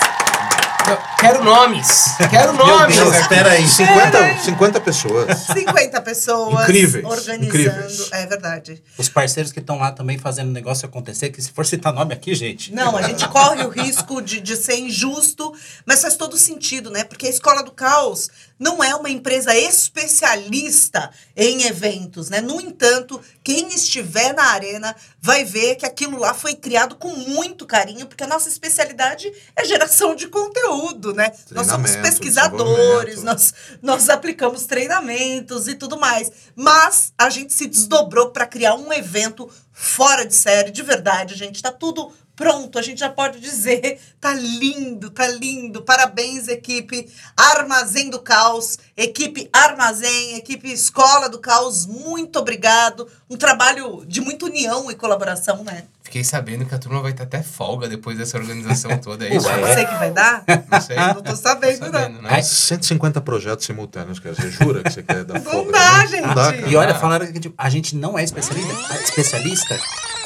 Quero 1.21 1.45
nomes. 1.45 2.05
Quero 2.31 2.55
Meu 2.55 2.65
nomes. 2.67 2.97
Deus, 2.97 3.15
espera 3.17 3.51
aí. 3.51 3.67
50, 3.69 4.39
50 4.39 4.81
pessoas. 4.81 5.39
50 5.53 6.01
pessoas 6.01 6.63
Incríveis, 6.63 7.05
organizando. 7.05 7.45
incríveis. 7.45 8.09
É 8.13 8.25
verdade. 8.27 8.83
Os 8.97 9.09
parceiros 9.09 9.53
que 9.53 9.59
estão 9.59 9.77
lá 9.79 9.91
também 9.93 10.17
fazendo 10.17 10.49
o 10.49 10.53
negócio 10.53 10.87
acontecer, 10.87 11.29
que 11.31 11.43
se 11.43 11.51
for 11.51 11.67
citar 11.67 11.93
nome 11.93 12.15
aqui, 12.15 12.35
gente. 12.35 12.73
Não, 12.73 12.97
a 12.97 13.03
gente 13.03 13.29
corre 13.29 13.65
o 13.65 13.69
risco 13.69 14.23
de, 14.23 14.41
de 14.41 14.57
ser 14.57 14.79
injusto, 14.79 15.53
mas 15.85 16.01
faz 16.01 16.15
todo 16.17 16.39
sentido, 16.39 16.89
né? 16.91 17.05
Porque 17.05 17.27
a 17.27 17.31
Escola 17.31 17.63
do 17.63 17.73
Caos 17.73 18.31
não 18.59 18.83
é 18.83 18.95
uma 18.95 19.09
empresa 19.09 19.57
especialista 19.57 21.11
em 21.37 21.65
eventos, 21.65 22.29
né? 22.29 22.41
No 22.41 22.61
entanto, 22.61 23.21
quem 23.45 23.69
estiver 23.69 24.35
na 24.35 24.45
arena 24.45 24.95
vai 25.21 25.45
ver 25.45 25.77
que 25.77 25.87
aquilo 25.87 26.19
lá 26.19 26.35
foi 26.35 26.55
criado 26.55 26.97
com 26.97 27.09
muito 27.09 27.67
carinho, 27.67 28.07
porque 28.07 28.25
a 28.25 28.27
nossa 28.27 28.49
especialidade 28.49 29.33
é 29.55 29.65
geração 29.65 30.15
de 30.15 30.29
conteúdo, 30.29 31.15
né? 31.15 31.33
Nós 31.51 31.67
somos 31.67 31.95
pesquisadores, 31.97 33.23
nós, 33.23 33.55
nós 33.81 34.09
aplicamos 34.09 34.65
treinamentos 34.65 35.69
e 35.69 35.75
tudo 35.75 35.99
mais. 35.99 36.31
Mas 36.57 37.13
a 37.17 37.31
gente 37.31 37.53
se 37.53 37.67
desdobrou 37.67 38.31
para 38.31 38.47
criar 38.47 38.75
um 38.75 38.93
evento 38.93 39.49
fora 39.73 40.27
de 40.27 40.35
série, 40.35 40.71
de 40.71 40.83
verdade, 40.83 41.37
gente. 41.37 41.63
Tá 41.63 41.71
tudo 41.71 42.13
pronto, 42.39 42.79
a 42.79 42.83
gente 42.83 43.01
já 43.01 43.11
pode 43.11 43.39
dizer. 43.41 44.01
Tá 44.21 44.35
lindo, 44.35 45.11
tá 45.11 45.29
lindo. 45.29 45.83
Parabéns, 45.83 46.49
equipe 46.49 47.09
Armazém 47.37 48.11
do 48.11 48.19
Caos, 48.19 48.77
equipe 48.97 49.49
Armazém, 49.53 50.35
equipe 50.35 50.73
Escola 50.73 51.29
do 51.29 51.39
Caos. 51.39 51.87
Muito 51.87 52.37
obrigado. 52.41 53.07
Um 53.31 53.37
trabalho 53.37 54.05
de 54.09 54.21
muita 54.21 54.47
união 54.47 54.91
e 54.91 54.97
colaboração, 54.97 55.63
né? 55.63 55.85
Fiquei 56.03 56.25
sabendo 56.25 56.67
que 56.67 56.75
a 56.75 56.79
turma 56.79 57.01
vai 57.01 57.13
ter 57.13 57.23
até 57.23 57.45
folga 57.45 57.87
depois 57.89 58.19
dessa 58.19 58.37
organização 58.39 58.91
toda. 58.99 59.25
É 59.25 59.37
isso? 59.37 59.47
Ué. 59.47 59.61
Não 59.61 59.73
sei 59.75 59.87
que 59.87 59.95
vai 59.95 60.11
dar. 60.11 60.43
Não 60.69 60.81
sei. 60.81 60.97
Não 60.97 61.23
tô 61.23 61.37
sabendo, 61.37 61.79
Tô 61.79 61.85
não. 61.87 61.93
sabendo, 61.93 62.23
né? 62.23 62.29
Ai, 62.33 62.43
150 62.43 63.21
projetos 63.21 63.65
simultâneos, 63.67 64.19
cara. 64.19 64.35
Você 64.35 64.51
jura 64.51 64.83
que 64.83 64.91
você 64.91 65.05
quer 65.05 65.23
dar 65.25 65.35
Não 65.35 65.43
folga? 65.43 65.71
dá, 65.71 65.91
também? 65.93 66.09
gente. 66.09 66.27
Não 66.27 66.35
dá. 66.35 66.57
E 66.57 66.75
olha, 66.75 66.95
falaram 66.97 67.31
que 67.33 67.39
tipo, 67.39 67.55
a 67.57 67.69
gente 67.71 67.95
não 67.95 68.19
é 68.19 68.25
especialista, 68.25 68.95
especialista 69.05 69.79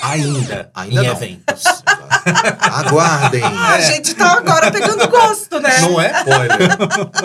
ainda, 0.03 0.71
Ainda 0.75 1.03
em 1.03 1.07
não. 1.07 1.12
eventos. 1.12 1.62
Aguardem. 2.61 3.43
A 3.43 3.81
gente 3.81 4.15
tá 4.15 4.38
agora 4.38 4.71
pegando 4.71 5.09
gosto, 5.09 5.61
né? 5.61 5.81
Não 5.81 6.01
é? 6.01 6.12
Spoiler. 6.19 6.59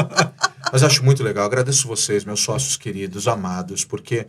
Mas 0.72 0.84
acho 0.84 1.04
muito 1.04 1.24
legal. 1.24 1.46
Agradeço 1.46 1.88
vocês, 1.88 2.24
meus 2.24 2.42
sócios 2.42 2.78
queridos, 2.78 3.28
amados, 3.28 3.84
porque 3.84 4.28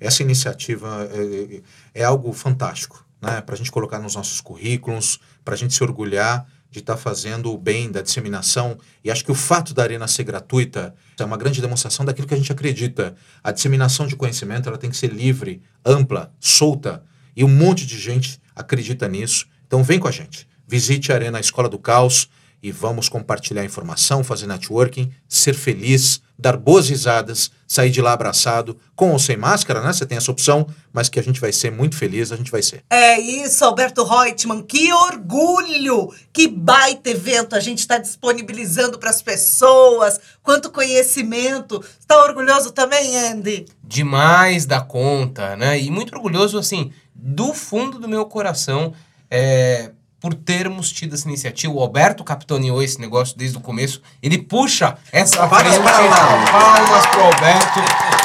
essa 0.00 0.22
iniciativa 0.22 1.08
é, 1.12 2.00
é 2.00 2.04
algo 2.04 2.32
fantástico, 2.32 3.04
né? 3.20 3.40
Para 3.40 3.54
a 3.54 3.58
gente 3.58 3.70
colocar 3.70 3.98
nos 3.98 4.14
nossos 4.14 4.40
currículos, 4.40 5.20
para 5.44 5.54
a 5.54 5.56
gente 5.56 5.74
se 5.74 5.82
orgulhar 5.82 6.46
de 6.70 6.78
estar 6.78 6.96
fazendo 6.96 7.52
o 7.52 7.58
bem 7.58 7.90
da 7.90 8.00
disseminação. 8.00 8.78
E 9.04 9.10
acho 9.10 9.24
que 9.24 9.32
o 9.32 9.34
fato 9.34 9.74
da 9.74 9.82
arena 9.82 10.06
ser 10.06 10.22
gratuita 10.22 10.94
é 11.18 11.24
uma 11.24 11.36
grande 11.36 11.60
demonstração 11.60 12.04
daquilo 12.04 12.28
que 12.28 12.34
a 12.34 12.36
gente 12.36 12.52
acredita. 12.52 13.14
A 13.42 13.50
disseminação 13.50 14.06
de 14.06 14.14
conhecimento 14.16 14.68
ela 14.68 14.78
tem 14.78 14.88
que 14.88 14.96
ser 14.96 15.12
livre, 15.12 15.60
ampla, 15.84 16.32
solta. 16.38 17.02
E 17.36 17.44
um 17.44 17.48
monte 17.48 17.86
de 17.86 17.98
gente 17.98 18.40
acredita 18.54 19.08
nisso. 19.08 19.46
Então 19.66 19.82
vem 19.82 19.98
com 19.98 20.08
a 20.08 20.12
gente. 20.12 20.46
Visite 20.66 21.12
a 21.12 21.14
Arena 21.14 21.40
Escola 21.40 21.68
do 21.68 21.78
Caos 21.78 22.28
e 22.62 22.70
vamos 22.70 23.08
compartilhar 23.08 23.64
informação, 23.64 24.22
fazer 24.22 24.46
networking, 24.46 25.10
ser 25.26 25.54
feliz, 25.54 26.20
dar 26.38 26.56
boas 26.56 26.88
risadas, 26.88 27.50
sair 27.66 27.90
de 27.90 28.02
lá 28.02 28.12
abraçado, 28.12 28.76
com 28.94 29.12
ou 29.12 29.18
sem 29.18 29.36
máscara, 29.36 29.80
né? 29.80 29.92
Você 29.92 30.04
tem 30.04 30.18
essa 30.18 30.30
opção, 30.30 30.66
mas 30.92 31.08
que 31.08 31.18
a 31.18 31.22
gente 31.22 31.40
vai 31.40 31.52
ser 31.52 31.70
muito 31.70 31.96
feliz, 31.96 32.30
a 32.30 32.36
gente 32.36 32.50
vai 32.50 32.62
ser. 32.62 32.82
É 32.90 33.18
isso, 33.18 33.64
Alberto 33.64 34.04
Reutemann. 34.04 34.62
Que 34.62 34.92
orgulho! 34.92 36.12
Que 36.32 36.48
baita 36.48 37.10
evento 37.10 37.56
a 37.56 37.60
gente 37.60 37.78
está 37.78 37.96
disponibilizando 37.96 38.98
para 38.98 39.10
as 39.10 39.22
pessoas. 39.22 40.20
Quanto 40.42 40.70
conhecimento. 40.70 41.82
Está 41.98 42.22
orgulhoso 42.22 42.72
também, 42.72 43.16
Andy? 43.16 43.66
demais 43.90 44.66
da 44.66 44.80
conta, 44.80 45.56
né? 45.56 45.80
E 45.80 45.90
muito 45.90 46.14
orgulhoso, 46.14 46.56
assim, 46.56 46.92
do 47.22 47.52
fundo 47.52 47.98
do 47.98 48.08
meu 48.08 48.24
coração, 48.26 48.92
é, 49.30 49.90
por 50.20 50.34
termos 50.34 50.92
tido 50.92 51.14
essa 51.14 51.28
iniciativa. 51.28 51.72
O 51.72 51.80
Alberto 51.80 52.22
capitaneou 52.22 52.82
esse 52.82 53.00
negócio 53.00 53.36
desde 53.36 53.56
o 53.56 53.60
começo. 53.60 54.02
Ele 54.22 54.38
puxa 54.38 54.96
essa 55.12 55.46
Palmas 55.48 55.76
frente. 55.76 55.82
para 55.82 56.02
o 56.02 56.04
Alberto. 56.04 56.52
Palmas 56.52 57.06
pro 57.06 57.22
Alberto, 57.22 57.80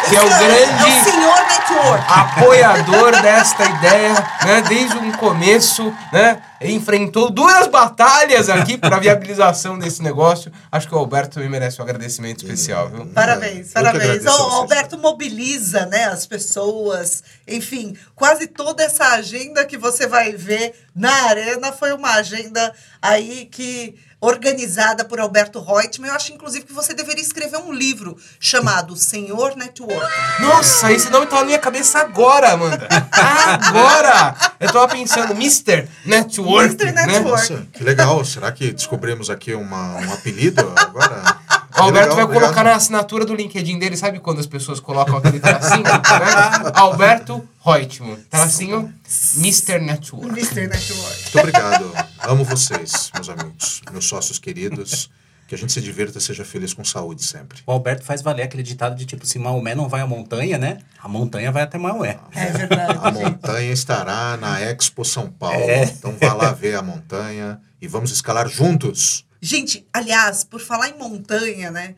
que 0.10 0.15
é 0.15 0.21
o 0.21 0.23
É 0.23 0.25
o 0.25 0.39
grande 0.39 1.03
senhor 1.03 1.36
network. 1.36 1.64
Apoiador 1.95 3.12
desta 3.21 3.65
ideia, 3.65 4.13
né? 4.45 4.62
Desde 4.67 4.97
um 4.97 5.12
começo, 5.13 5.93
né? 6.12 6.41
Enfrentou 6.62 7.29
duras 7.29 7.67
batalhas 7.67 8.49
aqui 8.49 8.77
para 8.77 8.95
a 8.95 8.99
viabilização 8.99 9.77
desse 9.77 10.01
negócio. 10.01 10.51
Acho 10.71 10.88
que 10.88 10.95
o 10.95 10.97
Alberto 10.97 11.36
também 11.36 11.49
merece 11.49 11.79
um 11.81 11.84
agradecimento 11.84 12.43
especial, 12.43 12.89
viu? 12.89 13.05
Parabéns, 13.08 13.71
parabéns. 13.71 14.25
O. 14.25 14.29
Alberto 14.29 14.97
mobiliza 14.97 15.86
né, 15.86 16.05
as 16.05 16.25
pessoas. 16.25 17.23
Enfim, 17.47 17.95
quase 18.15 18.47
toda 18.47 18.84
essa 18.84 19.10
agenda 19.10 19.65
que 19.65 19.77
você 19.77 20.08
vai 20.08 20.31
ver 20.34 20.73
na 20.95 21.13
arena 21.25 21.71
foi 21.71 21.93
uma 21.93 22.13
agenda 22.13 22.73
aí 23.01 23.45
que 23.45 23.95
organizada 24.25 25.05
por 25.05 25.19
Alberto 25.19 25.59
Reutemann. 25.61 26.09
Eu 26.09 26.15
acho, 26.15 26.33
inclusive, 26.33 26.65
que 26.65 26.73
você 26.73 26.93
deveria 26.93 27.21
escrever 27.21 27.57
um 27.57 27.71
livro 27.71 28.17
chamado 28.39 28.95
Senhor 28.95 29.55
Network. 29.55 30.11
Nossa, 30.39 30.91
esse 30.91 31.09
nome 31.09 31.27
tá 31.27 31.38
na 31.38 31.45
minha 31.45 31.59
cabeça 31.59 31.99
agora, 31.99 32.53
Amanda. 32.53 32.88
Agora! 32.89 34.35
Eu 34.59 34.71
tava 34.71 34.88
pensando, 34.88 35.33
Mr. 35.33 35.88
Network. 36.05 36.75
Mr. 36.75 36.91
Né? 36.91 37.05
Network. 37.05 37.51
Nossa, 37.51 37.67
que 37.71 37.83
legal. 37.83 38.23
Será 38.25 38.51
que 38.51 38.71
descobrimos 38.71 39.29
aqui 39.29 39.53
uma, 39.53 39.95
um 39.95 40.13
apelido 40.13 40.73
agora? 40.75 41.39
O 41.77 41.81
Alberto 41.83 42.09
Legal, 42.09 42.15
vai 42.15 42.25
colocar 42.27 42.47
obrigado. 42.47 42.65
na 42.65 42.75
assinatura 42.75 43.25
do 43.25 43.35
LinkedIn 43.35 43.77
dele, 43.77 43.97
sabe 43.97 44.19
quando 44.19 44.39
as 44.39 44.45
pessoas 44.47 44.79
colocam 44.79 45.17
aquele 45.17 45.39
tracinho? 45.39 45.83
né? 45.83 46.71
Alberto 46.73 47.47
Reutemann. 47.63 48.17
Tracinho 48.29 48.93
Mr. 49.38 49.79
Network. 49.79 50.27
Mr. 50.29 50.67
Network. 50.67 51.21
Muito 51.33 51.39
obrigado. 51.39 51.93
Amo 52.19 52.43
vocês, 52.45 53.11
meus 53.13 53.29
amigos, 53.29 53.81
meus 53.91 54.05
sócios 54.07 54.39
queridos. 54.39 55.09
Que 55.47 55.53
a 55.53 55.57
gente 55.59 55.71
se 55.71 55.79
divirta 55.79 56.17
e 56.17 56.21
seja 56.21 56.43
feliz 56.43 56.73
com 56.73 56.83
saúde 56.83 57.23
sempre. 57.23 57.59
O 57.67 57.71
Alberto 57.71 58.03
faz 58.03 58.19
valer 58.23 58.41
aquele 58.41 58.63
ditado 58.63 58.95
de 58.95 59.05
tipo, 59.05 59.27
se 59.27 59.38
Maomé 59.38 59.75
não 59.75 59.88
vai 59.88 60.01
à 60.01 60.07
montanha, 60.07 60.57
né? 60.57 60.79
A 60.99 61.07
montanha 61.07 61.51
vai 61.51 61.61
até 61.61 61.77
Maomé. 61.77 62.17
É 62.33 62.45
verdade. 62.47 62.97
A 62.99 63.11
montanha 63.11 63.71
estará 63.71 64.35
na 64.38 64.59
Expo 64.59 65.05
São 65.05 65.29
Paulo. 65.29 65.59
É. 65.59 65.83
Então 65.83 66.15
vá 66.19 66.33
lá 66.33 66.51
ver 66.51 66.73
a 66.75 66.81
montanha 66.81 67.59
e 67.79 67.88
vamos 67.88 68.11
escalar 68.11 68.47
juntos. 68.47 69.24
Gente, 69.45 69.88
aliás, 69.93 70.43
por 70.43 70.60
falar 70.60 70.89
em 70.89 70.97
montanha, 70.97 71.69
né? 71.69 71.95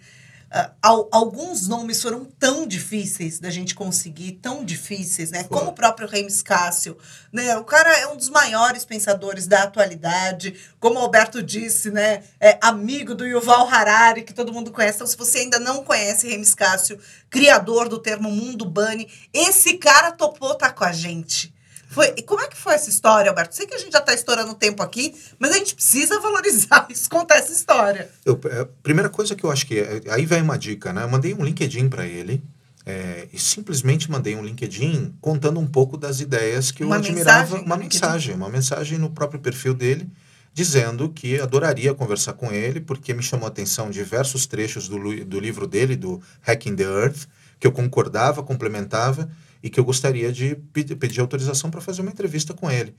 al- 0.82 1.08
alguns 1.12 1.68
nomes 1.68 2.02
foram 2.02 2.26
tão 2.26 2.66
difíceis 2.68 3.40
da 3.40 3.50
gente 3.50 3.76
conseguir, 3.76 4.34
tão 4.42 4.64
difíceis, 4.66 5.32
né? 5.32 5.44
Como 5.44 5.70
o 5.70 5.74
próprio 5.74 6.08
Reis 6.08 6.42
Cássio, 6.42 6.98
né? 7.32 7.56
O 7.58 7.64
cara 7.64 7.98
é 8.00 8.08
um 8.08 8.16
dos 8.18 8.30
maiores 8.30 8.84
pensadores 8.86 9.48
da 9.48 9.64
atualidade, 9.64 10.56
como 10.80 10.96
o 11.00 11.04
Alberto 11.04 11.42
disse, 11.42 11.90
né? 11.92 12.24
É 12.40 12.58
amigo 12.62 13.14
do 13.16 13.26
Yuval 13.26 13.68
Harari, 13.68 14.24
que 14.24 14.34
todo 14.34 14.54
mundo 14.54 14.72
conhece. 14.72 14.96
Então, 14.98 15.08
se 15.08 15.18
você 15.18 15.40
ainda 15.40 15.60
não 15.60 15.84
conhece 15.84 16.28
Reis 16.28 16.54
Cássio, 16.54 17.00
criador 17.30 17.88
do 17.90 17.98
termo 18.00 18.30
Mundo 18.30 18.66
Bunny, 18.66 19.10
esse 19.34 19.78
cara 19.78 20.12
topou 20.12 20.54
estar 20.54 20.72
com 20.72 20.84
a 20.84 20.92
gente. 20.92 21.54
Foi, 21.90 22.14
e 22.18 22.22
como 22.22 22.42
é 22.42 22.48
que 22.48 22.58
foi 22.58 22.74
essa 22.74 22.90
história, 22.90 23.30
Alberto? 23.30 23.56
Sei 23.56 23.66
que 23.66 23.74
a 23.74 23.78
gente 23.78 23.92
já 23.94 24.00
está 24.00 24.14
estourando 24.14 24.54
tempo 24.54 24.84
aqui, 24.84 25.16
mas 25.40 25.52
a 25.52 25.58
gente 25.58 25.74
precisa 25.76 26.20
valorizar 26.22 26.86
isso, 26.90 27.10
contar 27.10 27.36
essa 27.38 27.52
história. 27.52 28.10
Eu, 28.26 28.40
é, 28.46 28.68
primeira 28.84 29.10
coisa 29.10 29.36
que 29.36 29.44
eu 29.44 29.52
acho 29.52 29.66
que. 29.66 29.80
é- 29.80 30.02
aí 30.10 30.26
vem 30.26 30.42
uma 30.42 30.58
dica, 30.58 30.92
né? 30.94 31.04
Eu 31.04 31.10
mandei 31.10 31.34
um 31.34 31.44
LinkedIn 31.44 31.90
para 31.90 32.06
ele. 32.06 32.44
é, 32.86 33.28
e 33.34 33.38
simplesmente 33.40 34.10
mandei 34.10 34.34
um 34.36 34.44
LinkedIn 34.46 35.14
contando 35.20 35.60
um 35.60 35.68
pouco 35.68 35.98
das 35.98 36.22
ideias 36.22 36.72
que 36.72 36.84
eu 36.84 36.88
Uma 36.88 36.96
admirava. 36.98 37.40
mensagem 37.42 37.66
uma 37.66 37.76
mensagem, 37.78 38.36
uma 38.36 38.50
mensagem 38.50 38.98
no 38.98 39.10
próprio 39.10 39.42
perfil 39.42 39.74
dele, 39.74 40.08
dizendo 40.54 41.10
que 41.10 41.40
adoraria 41.40 41.94
conversar 41.94 42.34
com 42.34 42.50
ele, 42.52 42.80
porque 42.80 43.14
me 43.14 43.22
chamou 43.22 43.46
a 43.46 43.50
atenção 43.50 43.90
diversos 43.92 44.46
trechos 44.46 44.88
do, 44.88 44.98
do 45.26 45.40
livro 45.40 45.68
dele, 45.68 45.96
do 45.98 46.22
Hacking 46.42 46.76
the 46.78 46.84
Earth, 46.84 47.28
que 47.60 47.68
eu 47.68 47.72
concordava, 47.72 48.44
complementava 48.44 49.30
e 49.64 49.70
que 49.70 49.80
eu 49.80 49.84
gostaria 49.84 50.32
de 50.32 50.56
pe- 50.74 50.96
pedir 50.96 51.20
autorização 51.22 51.70
para 51.72 51.82
fazer 51.82 52.02
uma 52.02 52.12
entrevista 52.12 52.54
com 52.54 52.70
ele. 52.70 52.96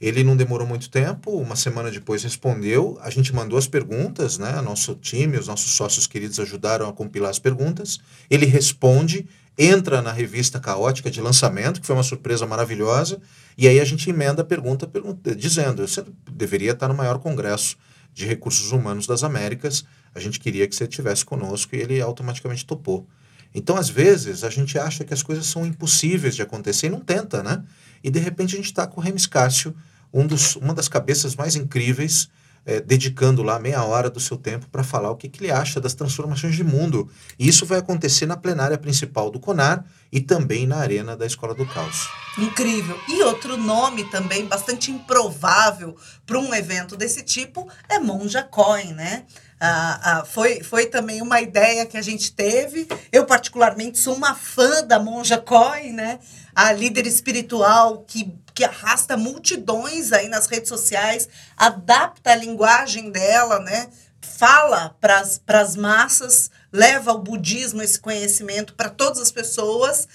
Ele 0.00 0.24
não 0.24 0.34
demorou 0.34 0.66
muito 0.66 0.88
tempo, 0.88 1.30
uma 1.32 1.54
semana 1.54 1.90
depois 1.90 2.22
respondeu. 2.22 2.98
A 3.02 3.10
gente 3.10 3.34
mandou 3.34 3.58
as 3.58 3.66
perguntas, 3.66 4.38
né? 4.38 4.58
Nosso 4.62 4.94
time, 4.94 5.36
os 5.36 5.46
nossos 5.46 5.72
sócios 5.72 6.06
queridos 6.06 6.40
ajudaram 6.40 6.88
a 6.88 6.92
compilar 6.92 7.30
as 7.30 7.38
perguntas. 7.38 7.98
Ele 8.30 8.46
responde, 8.46 9.26
entra 9.58 10.00
na 10.00 10.10
revista 10.10 10.58
Caótica 10.58 11.10
de 11.10 11.20
lançamento, 11.20 11.82
que 11.82 11.86
foi 11.86 11.94
uma 11.94 12.02
surpresa 12.02 12.46
maravilhosa. 12.46 13.20
E 13.58 13.68
aí 13.68 13.78
a 13.78 13.84
gente 13.84 14.08
emenda 14.08 14.40
a 14.40 14.44
pergunta 14.44 14.86
pergunta- 14.86 15.34
dizendo: 15.36 15.86
você 15.86 16.02
deveria 16.32 16.72
estar 16.72 16.88
no 16.88 16.94
maior 16.94 17.18
congresso 17.18 17.76
de 18.14 18.24
recursos 18.24 18.72
humanos 18.72 19.06
das 19.06 19.22
Américas. 19.22 19.84
A 20.14 20.18
gente 20.18 20.40
queria 20.40 20.66
que 20.66 20.74
você 20.74 20.84
estivesse 20.84 21.26
conosco 21.26 21.76
e 21.76 21.78
ele 21.78 22.00
automaticamente 22.00 22.64
topou. 22.64 23.06
Então, 23.54 23.76
às 23.76 23.88
vezes, 23.88 24.44
a 24.44 24.50
gente 24.50 24.78
acha 24.78 25.04
que 25.04 25.12
as 25.12 25.22
coisas 25.22 25.46
são 25.46 25.66
impossíveis 25.66 26.36
de 26.36 26.42
acontecer 26.42 26.86
e 26.86 26.90
não 26.90 27.00
tenta, 27.00 27.42
né? 27.42 27.62
E 28.02 28.10
de 28.10 28.18
repente 28.18 28.54
a 28.54 28.56
gente 28.56 28.66
está 28.66 28.86
com 28.86 29.00
o 29.00 29.04
Remis 29.04 29.26
Cássio, 29.26 29.74
um 30.12 30.26
dos, 30.26 30.56
uma 30.56 30.74
das 30.74 30.88
cabeças 30.88 31.36
mais 31.36 31.54
incríveis, 31.54 32.28
eh, 32.66 32.80
dedicando 32.80 33.42
lá 33.42 33.58
meia 33.58 33.82
hora 33.84 34.10
do 34.10 34.20
seu 34.20 34.36
tempo 34.36 34.68
para 34.70 34.82
falar 34.82 35.10
o 35.10 35.16
que, 35.16 35.28
que 35.28 35.42
ele 35.42 35.50
acha 35.50 35.80
das 35.80 35.94
transformações 35.94 36.54
de 36.54 36.64
mundo. 36.64 37.08
E 37.38 37.48
isso 37.48 37.64
vai 37.64 37.78
acontecer 37.78 38.26
na 38.26 38.36
plenária 38.36 38.76
principal 38.76 39.30
do 39.30 39.40
CONAR 39.40 39.84
e 40.12 40.20
também 40.20 40.66
na 40.66 40.76
arena 40.76 41.16
da 41.16 41.26
Escola 41.26 41.54
do 41.54 41.66
Caos. 41.66 42.08
Incrível. 42.38 42.98
E 43.08 43.22
outro 43.22 43.56
nome 43.56 44.04
também 44.10 44.46
bastante 44.46 44.90
improvável 44.90 45.96
para 46.26 46.38
um 46.38 46.54
evento 46.54 46.96
desse 46.96 47.22
tipo 47.22 47.68
é 47.88 47.98
Monja 47.98 48.42
Coin, 48.42 48.92
né? 48.92 49.24
Ah, 49.60 50.00
ah, 50.02 50.24
foi, 50.24 50.62
foi 50.62 50.86
também 50.86 51.20
uma 51.20 51.40
ideia 51.40 51.84
que 51.84 51.98
a 51.98 52.02
gente 52.02 52.32
teve. 52.32 52.88
Eu, 53.12 53.26
particularmente, 53.26 53.98
sou 53.98 54.14
uma 54.14 54.34
fã 54.34 54.82
da 54.82 54.98
Monja 54.98 55.36
Coin, 55.36 55.92
né? 55.92 56.18
A 56.54 56.72
líder 56.72 57.06
espiritual 57.06 57.98
que, 58.06 58.34
que 58.54 58.64
arrasta 58.64 59.18
multidões 59.18 60.12
aí 60.12 60.28
nas 60.28 60.46
redes 60.46 60.70
sociais, 60.70 61.28
adapta 61.56 62.32
a 62.32 62.36
linguagem 62.36 63.10
dela, 63.10 63.58
né? 63.60 63.88
Fala 64.22 64.96
para 64.98 65.60
as 65.60 65.76
massas, 65.76 66.50
leva 66.72 67.12
o 67.12 67.18
budismo, 67.18 67.82
esse 67.82 68.00
conhecimento 68.00 68.74
para 68.74 68.88
todas 68.88 69.20
as 69.20 69.30
pessoas 69.30 70.08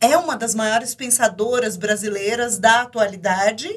é 0.00 0.16
uma 0.16 0.36
das 0.36 0.54
maiores 0.54 0.94
pensadoras 0.94 1.76
brasileiras 1.76 2.58
da 2.58 2.82
atualidade. 2.82 3.68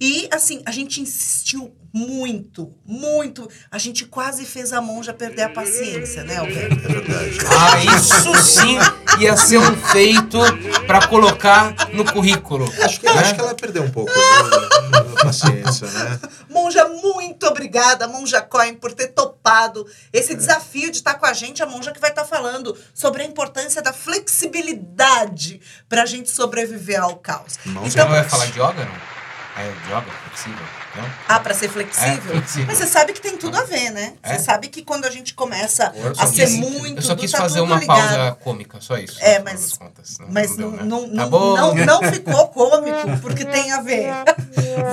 E, 0.00 0.28
assim, 0.32 0.62
a 0.66 0.70
gente 0.72 1.00
insistiu 1.00 1.74
muito, 1.92 2.74
muito. 2.84 3.48
A 3.70 3.78
gente 3.78 4.04
quase 4.04 4.44
fez 4.44 4.72
a 4.72 4.80
monja 4.80 5.12
perder 5.14 5.42
a 5.42 5.48
paciência, 5.48 6.24
né, 6.24 6.38
Alberto? 6.38 6.74
É 6.84 6.88
verdade. 6.88 7.38
Ah, 7.56 7.78
isso 7.84 8.34
sim 8.42 8.76
ia 9.20 9.36
ser 9.36 9.58
um 9.58 9.76
feito 9.76 10.38
para 10.86 11.06
colocar 11.06 11.72
no 11.92 12.04
currículo. 12.04 12.64
Acho 12.82 12.98
que, 13.00 13.06
né? 13.06 13.12
acho 13.12 13.34
que 13.34 13.40
ela 13.40 13.54
perdeu 13.54 13.84
um 13.84 13.90
pouco 13.90 14.12
viu, 14.12 15.16
a 15.18 15.24
paciência, 15.24 15.86
né? 15.88 16.20
Monja, 16.50 16.84
muito 16.88 17.46
obrigada, 17.46 18.08
Monja 18.08 18.40
Coin, 18.40 18.74
por 18.74 18.92
ter 18.92 19.08
topado 19.08 19.86
esse 20.12 20.34
desafio 20.34 20.90
de 20.90 20.96
estar 20.98 21.14
com 21.14 21.26
a 21.26 21.32
gente. 21.32 21.62
A 21.62 21.66
Monja 21.66 21.92
que 21.92 22.00
vai 22.00 22.10
estar 22.10 22.24
falando 22.24 22.76
sobre 22.92 23.22
a 23.22 23.24
importância 23.24 23.80
da 23.80 23.92
flexibilidade 23.92 25.60
para 25.88 26.02
a 26.02 26.06
gente 26.06 26.30
sobreviver 26.30 27.00
ao 27.00 27.16
caos. 27.16 27.58
Mãos 27.66 27.92
Você 27.92 27.98
não 27.98 28.08
vai 28.08 28.18
Então, 28.20 28.30
falar 28.30 28.46
de 28.46 28.58
yoga, 28.58 28.84
não? 28.84 29.13
É 29.56 29.68
yoga, 29.88 30.02
flexível, 30.24 30.66
não? 30.96 31.04
ah, 31.28 31.38
para 31.38 31.54
ser 31.54 31.68
flexível? 31.68 32.08
É, 32.12 32.16
flexível. 32.20 32.66
Mas 32.66 32.76
você 32.78 32.86
sabe 32.88 33.12
que 33.12 33.20
tem 33.20 33.36
tudo 33.36 33.56
a 33.56 33.62
ver, 33.62 33.90
né? 33.90 34.14
É? 34.20 34.34
Você 34.34 34.40
sabe 34.44 34.66
que 34.66 34.82
quando 34.82 35.04
a 35.04 35.10
gente 35.10 35.32
começa 35.32 35.94
a 36.18 36.26
ser 36.26 36.46
quis- 36.46 36.58
muito. 36.58 36.98
Eu 36.98 37.02
só 37.02 37.14
quis 37.14 37.30
tá 37.30 37.38
fazer 37.38 37.60
uma 37.60 37.78
ligado. 37.78 37.96
pausa 37.96 38.32
cômica, 38.42 38.80
só 38.80 38.98
isso. 38.98 39.16
É, 39.22 39.38
mas- 39.40 39.74
contas. 39.74 40.18
Não- 40.18 40.26
Mas 40.28 40.56
não 40.56 40.70
não, 40.72 40.76
deu, 40.76 40.84
né? 40.84 40.84
não, 40.84 41.76
Tá 41.76 41.84
não, 41.86 42.02
ficou 42.12 42.48
cômico, 42.48 43.18
porque 43.22 43.44
tem 43.44 43.70
a 43.70 43.80
ver. 43.80 44.08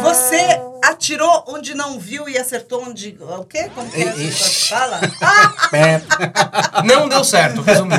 Você 0.03 0.61
atirou 0.83 1.43
onde 1.47 1.73
não 1.73 1.99
viu 1.99 2.29
e 2.29 2.37
acertou 2.37 2.83
onde. 2.87 3.17
O 3.19 3.43
quê? 3.45 3.67
Como 3.73 3.89
que 3.89 3.99
é 4.03 4.11
que 4.11 4.31
fala? 4.69 4.99
Não 6.85 7.09
deu 7.09 7.23
certo, 7.23 7.61
resumindo. 7.61 7.97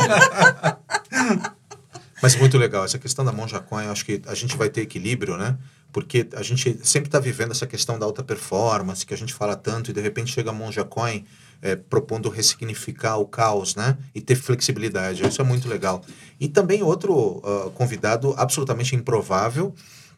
Mas 2.22 2.37
muito 2.37 2.57
legal. 2.57 2.85
Essa 2.85 2.98
questão 2.98 3.25
da 3.25 3.33
Monja 3.33 3.59
Coin, 3.59 3.87
eu 3.87 3.92
acho 3.92 4.05
que 4.05 4.22
a 4.27 4.35
gente 4.35 4.57
vai 4.57 4.68
ter 4.68 4.83
equilíbrio, 4.83 5.37
né? 5.37 5.57
Porque 5.93 6.27
a 6.35 6.43
gente 6.43 6.79
sempre 6.83 7.09
está 7.09 7.21
vivendo 7.21 7.51
essa 7.51 7.67
questão 7.67 7.99
da 7.99 8.07
alta 8.07 8.23
performance, 8.23 9.05
que 9.05 9.13
a 9.13 9.17
gente 9.17 9.35
fala 9.35 9.55
tanto, 9.55 9.91
e 9.91 9.95
de 9.95 10.01
repente 10.01 10.33
chega 10.33 10.51
a 10.51 10.53
Monja 10.53 10.85
Coin 10.85 11.25
é, 11.63 11.77
propondo 11.77 12.29
ressignificar 12.29 13.19
o 13.19 13.27
caos, 13.27 13.77
né? 13.77 13.97
E 14.15 14.21
ter 14.21 14.35
flexibilidade. 14.35 15.27
Isso 15.27 15.41
é 15.41 15.45
muito 15.45 15.69
legal. 15.69 16.03
E 16.41 16.49
também 16.49 16.83
outro 16.83 17.41
ah, 17.45 17.71
convidado 17.75 18.35
absolutamente 18.37 18.97
improvável, 18.97 19.73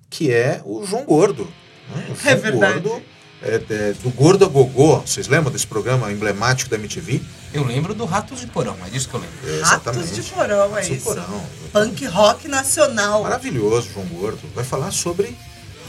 que 0.08 0.32
é 0.32 0.62
o 0.64 0.84
João 0.84 1.04
Gordo. 1.04 1.44
né? 1.94 2.06
O 2.10 2.14
João 2.14 2.32
É 2.32 2.36
verdade. 2.36 2.80
Gordo, 2.80 3.02
é, 3.42 3.56
é, 3.68 3.92
do 3.92 4.10
Gordo 4.10 4.44
a 4.46 4.48
Gogô. 4.48 5.00
Vocês 5.00 5.28
lembram 5.28 5.52
desse 5.52 5.66
programa 5.66 6.10
emblemático 6.10 6.70
da 6.70 6.76
MTV? 6.76 7.20
Eu 7.52 7.62
lembro 7.62 7.94
do 7.94 8.06
Ratos 8.06 8.40
de 8.40 8.46
Porão, 8.46 8.76
é 8.86 8.88
disso 8.88 9.08
que 9.08 9.14
eu 9.14 9.20
lembro. 9.20 9.62
Ratos 9.62 10.12
de 10.12 10.22
porão, 10.22 10.64
é 10.64 10.68
Ratos 10.70 10.86
de 10.86 10.94
isso. 10.94 11.04
Porão. 11.04 11.46
Punk 11.72 12.06
rock 12.06 12.48
nacional. 12.48 13.22
Maravilhoso, 13.22 13.90
João 13.92 14.06
Gordo. 14.06 14.40
Vai 14.54 14.64
falar 14.64 14.90
sobre 14.92 15.36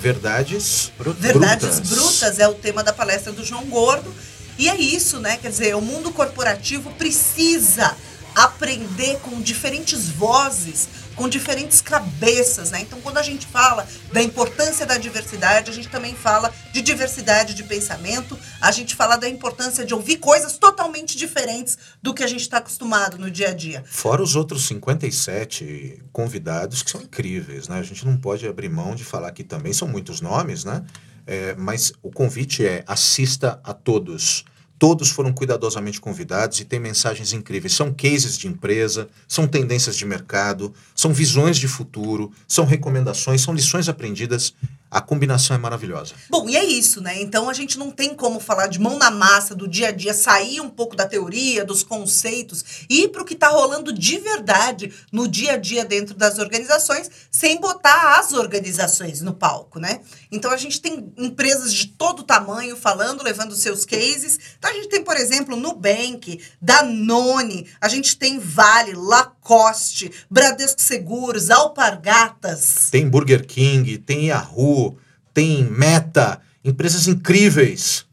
verdades 0.02 0.92
brutas. 0.98 1.22
Verdades 1.22 1.80
brutas 1.80 2.40
é 2.40 2.48
o 2.48 2.54
tema 2.54 2.84
da 2.84 2.94
palestra 2.94 3.32
do 3.32 3.44
João 3.44 3.66
Gordo. 3.66 4.14
E 4.58 4.70
é 4.70 4.76
isso, 4.76 5.20
né? 5.20 5.38
Quer 5.38 5.50
dizer, 5.50 5.76
o 5.76 5.82
mundo 5.82 6.12
corporativo 6.12 6.90
precisa 6.92 7.96
aprender 8.36 9.18
com 9.22 9.42
diferentes 9.42 10.10
vozes, 10.10 10.90
com 11.16 11.30
diferentes 11.30 11.80
cabeças, 11.80 12.72
né? 12.72 12.82
Então, 12.82 13.00
quando 13.00 13.18
a 13.18 13.24
gente 13.24 13.48
fala 13.48 13.88
da 14.12 14.22
importância 14.22 14.86
da 14.86 14.98
diversidade, 14.98 15.72
a 15.72 15.74
gente 15.74 15.88
também 15.88 16.14
fala 16.14 16.54
de 16.74 16.82
diversidade 16.82 17.54
de 17.54 17.64
pensamento, 17.64 18.38
a 18.60 18.72
gente 18.72 18.94
fala 18.94 19.16
da 19.16 19.30
importância 19.30 19.86
de 19.86 19.94
ouvir 19.94 20.18
coisas 20.18 20.58
totalmente 20.58 21.18
diferentes 21.18 21.78
do 22.04 22.14
que 22.14 22.24
a 22.24 22.28
gente 22.28 22.42
está 22.42 22.58
acostumado 22.58 23.18
no 23.18 23.32
dia 23.32 23.50
a 23.50 23.54
dia. 23.54 23.84
Fora 23.88 24.22
os 24.22 24.36
outros 24.36 24.68
57 24.68 26.04
convidados 26.12 26.84
que 26.84 26.92
são 26.92 27.02
incríveis, 27.02 27.70
né? 27.70 27.80
A 27.80 27.84
gente 27.84 28.06
não 28.06 28.18
pode 28.18 28.46
abrir 28.46 28.70
mão 28.70 28.94
de 28.94 29.06
falar 29.06 29.32
que 29.32 29.44
também 29.44 29.72
são 29.72 29.88
muitos 29.88 30.20
nomes, 30.20 30.66
né? 30.66 30.84
É, 31.26 31.56
mas 31.56 31.94
o 32.04 32.12
convite 32.12 32.66
é 32.66 32.84
assista 32.86 33.60
a 33.64 33.74
todos. 33.74 34.44
Todos 34.78 35.10
foram 35.10 35.32
cuidadosamente 35.32 36.02
convidados 36.02 36.60
e 36.60 36.66
têm 36.66 36.80
mensagens 36.80 37.32
incríveis. 37.32 37.74
São 37.74 37.94
cases 37.94 38.38
de 38.38 38.48
empresa, 38.48 39.08
são 39.28 39.48
tendências 39.48 39.96
de 39.96 40.06
mercado, 40.06 40.74
são 40.94 41.14
visões 41.14 41.58
de 41.58 41.68
futuro, 41.68 42.32
são 42.48 42.66
recomendações, 42.66 43.42
são 43.42 43.54
lições 43.54 43.88
aprendidas. 43.88 44.54
A 44.92 45.02
combinação 45.02 45.56
é 45.56 45.60
maravilhosa. 45.60 46.14
Bom, 46.30 46.48
e 46.48 46.56
é 46.56 46.64
isso, 46.64 47.02
né? 47.02 47.22
Então 47.22 47.50
a 47.50 47.54
gente 47.54 47.78
não 47.78 47.92
tem 47.92 48.16
como 48.16 48.40
falar 48.40 48.68
de 48.68 48.80
mão 48.80 48.98
na 48.98 49.12
massa 49.12 49.54
do 49.54 49.68
dia 49.68 49.90
a 49.90 49.92
dia, 49.92 50.14
sair 50.14 50.62
um 50.62 50.70
pouco 50.70 50.96
da 50.96 51.06
teoria, 51.06 51.66
dos 51.66 51.84
conceitos 51.84 52.86
e 52.90 53.04
ir 53.04 53.10
para 53.10 53.22
o 53.22 53.26
que 53.26 53.34
está 53.34 53.50
rolando 53.50 53.92
de 53.92 54.18
verdade 54.18 54.94
no 55.12 55.28
dia 55.28 55.54
a 55.54 55.58
dia 55.58 55.84
dentro 55.84 56.16
das 56.16 56.38
organizações, 56.38 57.10
sem 57.30 57.60
botar 57.60 58.20
as 58.20 58.32
organizações 58.32 59.22
no 59.22 59.34
palco, 59.34 59.80
né? 59.80 60.00
Então 60.36 60.52
a 60.52 60.58
gente 60.58 60.82
tem 60.82 61.12
empresas 61.18 61.74
de 61.74 61.88
todo 61.88 62.24
tamanho 62.24 62.76
falando, 62.76 63.24
levando 63.24 63.56
seus 63.56 63.86
cases. 63.86 64.40
Então 64.58 64.70
a 64.70 64.74
gente 64.74 64.90
tem, 64.90 65.04
por 65.04 65.18
exemplo, 65.18 65.56
Nubank, 65.56 66.42
Danone, 66.62 67.68
a 67.80 67.88
gente 67.88 68.18
tem 68.18 68.38
Vale, 68.40 68.94
Lacoste, 68.94 70.12
Bradesco 70.30 70.82
Seguros, 70.82 71.50
Alpargatas. 71.50 72.90
Tem 72.92 73.08
Burger 73.08 73.46
King, 73.46 73.98
tem 73.98 74.28
Yahoo, 74.28 74.98
tem 75.34 75.64
Meta, 75.64 76.42
empresas 76.64 77.08
incríveis. 77.08 78.06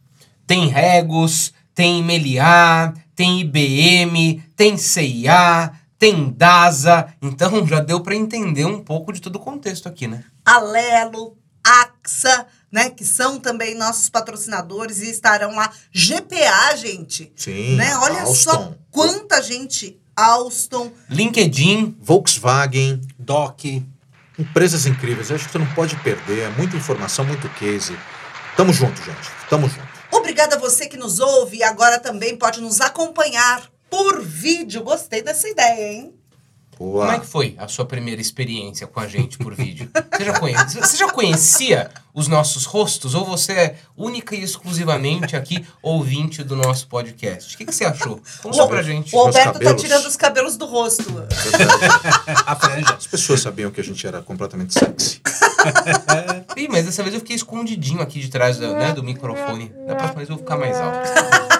Tem 0.46 0.68
Regos, 0.68 1.52
tem 1.74 2.02
Meliá, 2.02 2.92
tem 2.92 3.02
tem 3.14 3.40
IBM, 3.40 4.42
tem 4.56 4.76
CIA, 4.76 5.72
tem 5.98 6.30
DASA. 6.30 7.14
Então 7.22 7.64
já 7.66 7.80
deu 7.80 8.00
para 8.00 8.16
entender 8.16 8.64
um 8.64 8.82
pouco 8.82 9.12
de 9.12 9.20
todo 9.20 9.36
o 9.36 9.40
contexto 9.40 9.88
aqui, 9.88 10.08
né? 10.08 10.24
Alelo, 10.44 11.36
AXA, 12.02 12.46
né? 12.70 12.90
Que 12.90 13.04
são 13.04 13.38
também 13.38 13.74
nossos 13.74 14.08
patrocinadores 14.08 15.00
e 15.00 15.10
estarão 15.10 15.54
lá. 15.54 15.72
GPA, 15.92 16.76
gente. 16.76 17.32
Sim. 17.36 17.76
Né? 17.76 17.96
Olha 17.96 18.26
só 18.26 18.74
quanta 18.90 19.40
gente. 19.40 19.98
Alstom. 20.14 20.92
LinkedIn, 21.08 21.96
Volkswagen, 22.00 23.00
Doc. 23.18 23.64
empresas 24.38 24.84
incríveis. 24.84 25.30
Eu 25.30 25.36
acho 25.36 25.46
que 25.46 25.52
você 25.52 25.58
não 25.58 25.74
pode 25.74 25.96
perder. 25.96 26.40
É 26.40 26.48
muita 26.50 26.76
informação, 26.76 27.24
muito 27.24 27.48
case. 27.50 27.96
Tamo 28.56 28.72
junto, 28.72 29.02
gente. 29.02 29.30
Tamo 29.48 29.68
junto. 29.68 29.88
Obrigada 30.10 30.56
a 30.56 30.58
você 30.58 30.86
que 30.86 30.98
nos 30.98 31.18
ouve 31.18 31.58
e 31.58 31.62
agora 31.62 31.98
também 31.98 32.36
pode 32.36 32.60
nos 32.60 32.82
acompanhar 32.82 33.66
por 33.88 34.22
vídeo. 34.22 34.82
Gostei 34.82 35.22
dessa 35.22 35.48
ideia, 35.48 35.92
hein? 35.92 36.14
Boa. 36.82 37.04
como 37.06 37.16
é 37.16 37.20
que 37.20 37.26
foi 37.26 37.54
a 37.58 37.68
sua 37.68 37.84
primeira 37.84 38.20
experiência 38.20 38.86
com 38.86 38.98
a 38.98 39.06
gente 39.06 39.38
por 39.38 39.54
vídeo? 39.54 39.88
Você 40.16 40.24
já, 40.24 40.38
conhe- 40.38 40.56
você 40.56 40.96
já 40.96 41.08
conhecia 41.10 41.90
os 42.12 42.26
nossos 42.28 42.64
rostos 42.64 43.14
ou 43.14 43.24
você 43.24 43.52
é 43.52 43.76
única 43.96 44.34
e 44.34 44.42
exclusivamente 44.42 45.36
aqui 45.36 45.64
ouvinte 45.82 46.42
do 46.42 46.56
nosso 46.56 46.86
podcast? 46.88 47.54
O 47.54 47.58
que, 47.58 47.64
que 47.66 47.72
você 47.74 47.84
achou? 47.84 48.20
Conta 48.42 48.66
pra 48.66 48.82
gente. 48.82 49.14
O 49.14 49.18
Alberto 49.20 49.58
tá 49.60 49.74
tirando 49.76 50.06
os 50.06 50.16
cabelos 50.16 50.56
do 50.56 50.66
rosto. 50.66 51.04
A 52.46 52.56
franja. 52.56 52.94
As 52.94 53.06
pessoas 53.06 53.40
sabiam 53.40 53.70
que 53.70 53.80
a 53.80 53.84
gente 53.84 54.04
era 54.06 54.20
completamente 54.20 54.74
sexy. 54.74 55.20
Ih, 56.56 56.68
mas 56.68 56.84
dessa 56.84 57.02
vez 57.02 57.14
eu 57.14 57.20
fiquei 57.20 57.36
escondidinho 57.36 58.00
aqui 58.02 58.18
de 58.20 58.28
trás 58.28 58.58
da- 58.58 58.72
né, 58.74 58.92
do 58.92 59.02
microfone. 59.02 59.72
Da 59.86 59.94
próxima 59.94 60.16
vez 60.16 60.28
eu 60.28 60.36
vou 60.36 60.44
ficar 60.44 60.56
mais 60.56 60.76
alto. 60.76 61.51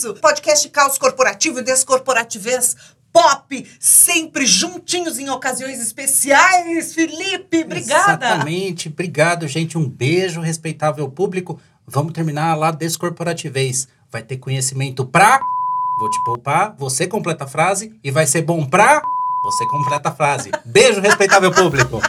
Isso. 0.00 0.14
Podcast 0.14 0.66
Caos 0.70 0.96
Corporativo 0.96 1.58
e 1.58 1.62
Descorporativez 1.62 2.74
Pop, 3.12 3.66
sempre 3.78 4.46
juntinhos 4.46 5.18
em 5.18 5.28
ocasiões 5.28 5.80
especiais. 5.80 6.94
Felipe, 6.94 7.64
obrigada. 7.64 8.24
Exatamente. 8.24 8.88
Obrigado, 8.88 9.48
gente. 9.48 9.76
Um 9.76 9.86
beijo, 9.86 10.40
respeitável 10.40 11.08
público. 11.10 11.60
Vamos 11.86 12.12
terminar 12.12 12.54
lá 12.54 12.70
descorporativez. 12.70 13.88
Vai 14.12 14.22
ter 14.22 14.36
conhecimento 14.36 15.04
pra. 15.04 15.40
Vou 15.98 16.08
te 16.08 16.24
poupar. 16.24 16.74
Você 16.78 17.06
completa 17.06 17.44
a 17.44 17.48
frase. 17.48 17.92
E 18.02 18.12
vai 18.12 18.26
ser 18.26 18.42
bom 18.42 18.64
pra. 18.64 19.02
Você 19.42 19.66
completa 19.66 20.10
a 20.10 20.12
frase. 20.12 20.50
Beijo, 20.64 21.00
respeitável 21.00 21.50
público. 21.50 22.00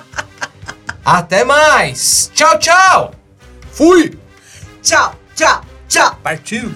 Até 1.03 1.43
mais! 1.43 2.29
Tchau, 2.35 2.59
tchau! 2.59 3.11
Fui! 3.71 4.19
Tchau, 4.83 5.15
tchau, 5.35 5.61
tchau. 5.87 6.15
Partiu. 6.21 6.71